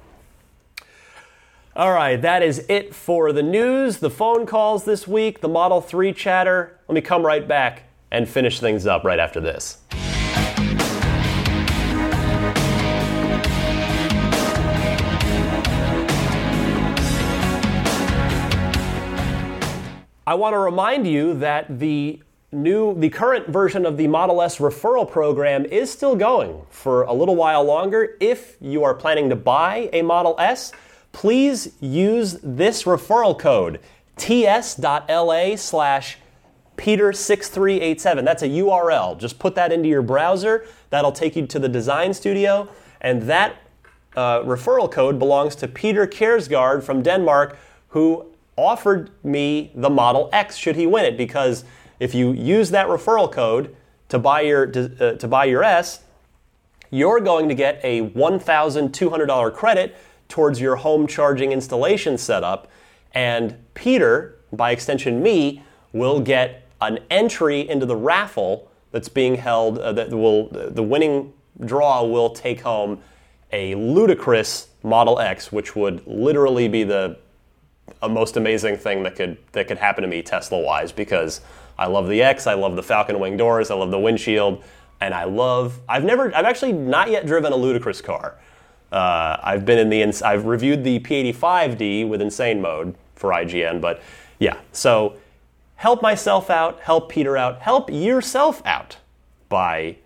[1.76, 5.81] All right, that is it for the news, the phone calls this week, the Model
[5.81, 6.76] 3 chatter.
[6.89, 9.79] Let me come right back and finish things up right after this.
[20.29, 22.20] I want to remind you that the
[22.53, 27.14] new the current version of the Model S referral program is still going for a
[27.14, 28.14] little while longer.
[28.20, 30.72] If you are planning to buy a Model S,
[31.12, 33.81] please use this referral code
[34.18, 36.18] ts.la slash
[36.76, 38.22] peter6387.
[38.22, 39.18] That's a URL.
[39.18, 40.66] Just put that into your browser.
[40.91, 42.68] That'll take you to the design studio.
[43.01, 43.62] And that
[44.14, 47.57] uh, referral code belongs to Peter Kjærsgaard from Denmark,
[47.89, 48.26] who
[48.59, 51.65] offered me the Model X should he win it because
[52.01, 53.75] if you use that referral code
[54.09, 56.01] to buy your uh, to buy your S,
[56.91, 59.97] you're going to get a $1,200 credit
[60.29, 62.71] towards your home charging installation setup,
[63.13, 69.79] and Peter, by extension me, will get an entry into the raffle that's being held.
[69.79, 71.33] Uh, that will the winning
[71.65, 73.01] draw will take home
[73.53, 77.19] a ludicrous Model X, which would literally be the
[78.03, 81.41] a most amazing thing that could that could happen to me Tesla wise because
[81.79, 84.63] I love the X, I love the Falcon wing doors, I love the windshield,
[85.01, 85.79] and I love.
[85.89, 88.35] I've never, I've actually not yet driven a ludicrous car.
[88.91, 94.03] Uh, I've been in the, I've reviewed the P85D with insane mode for IGN, but
[94.39, 94.59] yeah.
[94.73, 95.17] So
[95.77, 98.97] help myself out, help Peter out, help yourself out
[99.49, 99.97] by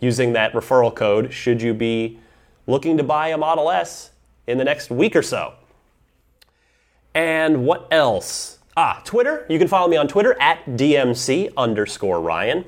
[0.00, 1.32] using that referral code.
[1.32, 2.18] Should you be
[2.66, 4.10] looking to buy a Model S
[4.46, 5.54] in the next week or so?
[7.14, 8.58] And what else?
[8.76, 9.44] Ah, Twitter.
[9.48, 12.64] You can follow me on Twitter at DMC underscore Ryan.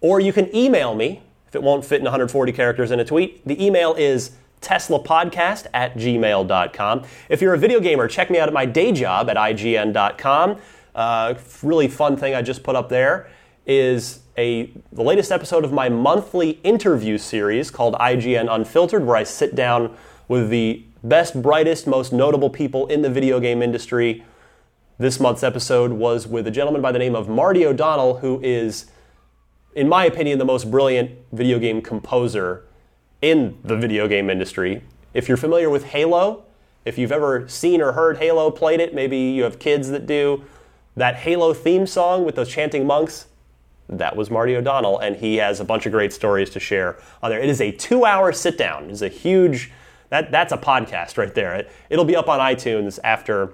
[0.00, 3.46] Or you can email me if it won't fit in 140 characters in a tweet.
[3.46, 7.02] The email is teslapodcast at gmail.com.
[7.28, 10.58] If you're a video gamer, check me out at my day job at ign.com.
[10.94, 13.28] Uh, really fun thing I just put up there
[13.66, 19.22] is a the latest episode of my monthly interview series called IGN Unfiltered, where I
[19.22, 19.96] sit down
[20.28, 24.24] with the best, brightest, most notable people in the video game industry.
[24.98, 28.86] This month's episode was with a gentleman by the name of Marty O'Donnell, who is,
[29.74, 32.64] in my opinion, the most brilliant video game composer
[33.20, 34.82] in the video game industry.
[35.12, 36.44] If you're familiar with Halo,
[36.84, 40.44] if you've ever seen or heard Halo, played it, maybe you have kids that do,
[40.96, 43.26] that Halo theme song with those chanting monks,
[43.88, 47.30] that was Marty O'Donnell, and he has a bunch of great stories to share on
[47.30, 47.40] there.
[47.40, 49.70] It is a two hour sit down, it's a huge
[50.10, 51.54] that, that's a podcast right there.
[51.54, 53.52] It, it'll be up on iTunes after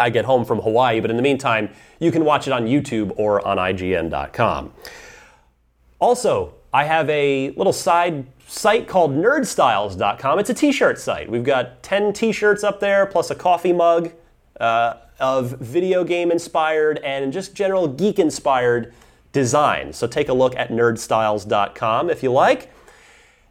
[0.00, 3.12] I get home from Hawaii, but in the meantime, you can watch it on YouTube
[3.16, 4.72] or on IGN.com.
[5.98, 10.38] Also, I have a little side site called nerdstyles.com.
[10.38, 11.28] It's a t shirt site.
[11.28, 14.12] We've got 10 t shirts up there, plus a coffee mug
[14.60, 18.94] uh, of video game inspired and just general geek inspired
[19.32, 19.96] designs.
[19.96, 22.70] So take a look at nerdstyles.com if you like.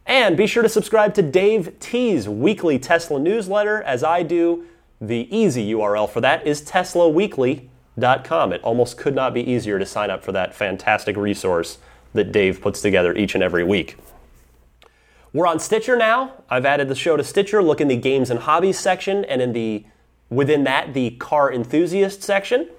[0.07, 4.65] And be sure to subscribe to Dave T's weekly Tesla newsletter as I do.
[5.01, 8.53] The easy URL for that is teslaweekly.com.
[8.53, 11.77] It almost could not be easier to sign up for that fantastic resource
[12.13, 13.97] that Dave puts together each and every week.
[15.33, 16.31] We're on Stitcher now.
[16.49, 17.61] I've added the show to Stitcher.
[17.61, 19.85] Look in the games and hobbies section, and in the
[20.29, 22.69] within that, the car enthusiast section.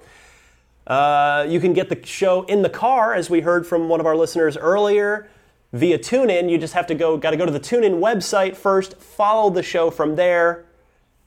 [0.87, 4.07] Uh, you can get the show in the car, as we heard from one of
[4.07, 5.29] our listeners earlier,
[5.73, 6.49] via TuneIn.
[6.49, 9.63] You just have to go, got to go to the TuneIn website first, follow the
[9.63, 10.65] show from there,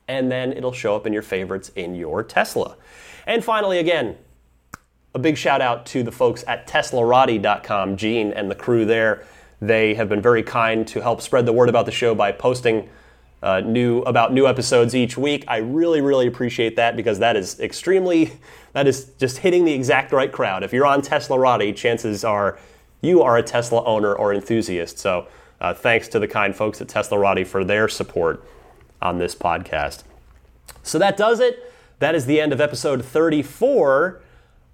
[0.07, 2.75] and then it'll show up in your favorites in your Tesla.
[3.25, 4.17] And finally, again,
[5.15, 9.25] a big shout out to the folks at TeslaRati.com, Gene and the crew there.
[9.61, 12.89] They have been very kind to help spread the word about the show by posting
[13.41, 15.43] uh, new about new episodes each week.
[15.47, 18.31] I really, really appreciate that because that is extremely
[18.71, 20.63] that is just hitting the exact right crowd.
[20.63, 22.57] If you're on Teslarati, chances are
[23.03, 24.97] you are a Tesla owner or enthusiast.
[24.97, 25.27] So
[25.61, 28.43] uh, thanks to the kind folks at Teslarati for their support
[29.01, 30.03] on this podcast.
[30.81, 31.71] So that does it.
[31.99, 34.21] That is the end of episode 34.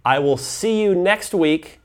[0.05, 1.79] I will see you next week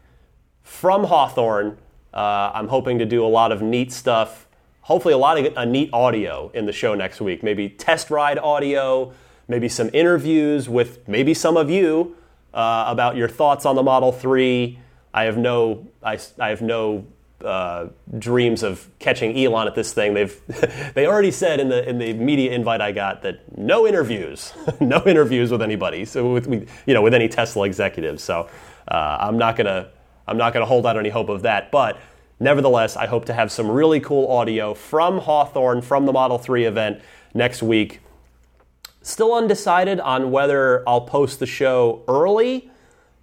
[0.63, 1.79] from Hawthorne.
[2.13, 4.47] Uh, I'm hoping to do a lot of neat stuff.
[4.83, 7.43] Hopefully, a lot of a neat audio in the show next week.
[7.43, 9.13] Maybe test ride audio,
[9.49, 12.17] maybe some interviews with maybe some of you
[12.53, 14.79] uh, about your thoughts on the Model 3.
[15.15, 17.07] I have no, I, I have no
[17.45, 17.89] uh,
[18.19, 20.13] dreams of catching Elon at this thing.
[20.13, 20.41] They've
[20.95, 25.03] they already said in the in the media invite I got that no interviews, no
[25.07, 26.05] interviews with anybody.
[26.05, 26.51] So with
[26.87, 28.23] you know with any Tesla executives.
[28.25, 28.49] So
[28.89, 29.91] uh, I'm not gonna
[30.27, 31.71] I'm not gonna hold out any hope of that.
[31.71, 31.99] But
[32.41, 36.65] nevertheless, I hope to have some really cool audio from Hawthorne from the Model 3
[36.65, 37.01] event
[37.35, 38.01] next week.
[39.03, 42.71] Still undecided on whether I'll post the show early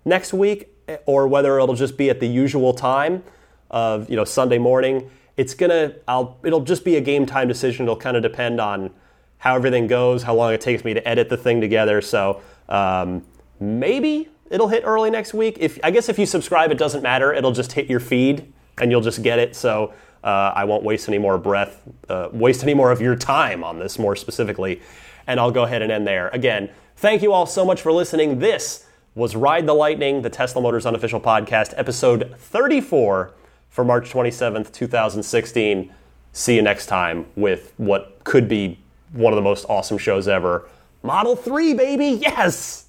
[0.05, 0.70] next week
[1.05, 3.23] or whether it'll just be at the usual time
[3.69, 5.09] of you know Sunday morning.
[5.37, 7.85] It's gonna I'll it'll just be a game time decision.
[7.85, 8.91] It'll kind of depend on
[9.37, 11.99] how everything goes, how long it takes me to edit the thing together.
[12.01, 13.23] So um,
[13.59, 15.57] maybe it'll hit early next week.
[15.59, 17.33] If I guess if you subscribe, it doesn't matter.
[17.33, 19.55] It'll just hit your feed and you'll just get it.
[19.55, 23.63] So uh, I won't waste any more breath, uh, waste any more of your time
[23.63, 24.81] on this more specifically.
[25.25, 26.29] And I'll go ahead and end there.
[26.29, 28.39] Again, thank you all so much for listening.
[28.39, 33.33] This was Ride the Lightning, the Tesla Motors unofficial podcast, episode 34
[33.69, 35.93] for March 27th, 2016.
[36.31, 38.79] See you next time with what could be
[39.11, 40.69] one of the most awesome shows ever.
[41.03, 42.07] Model 3, baby!
[42.21, 42.85] Yes!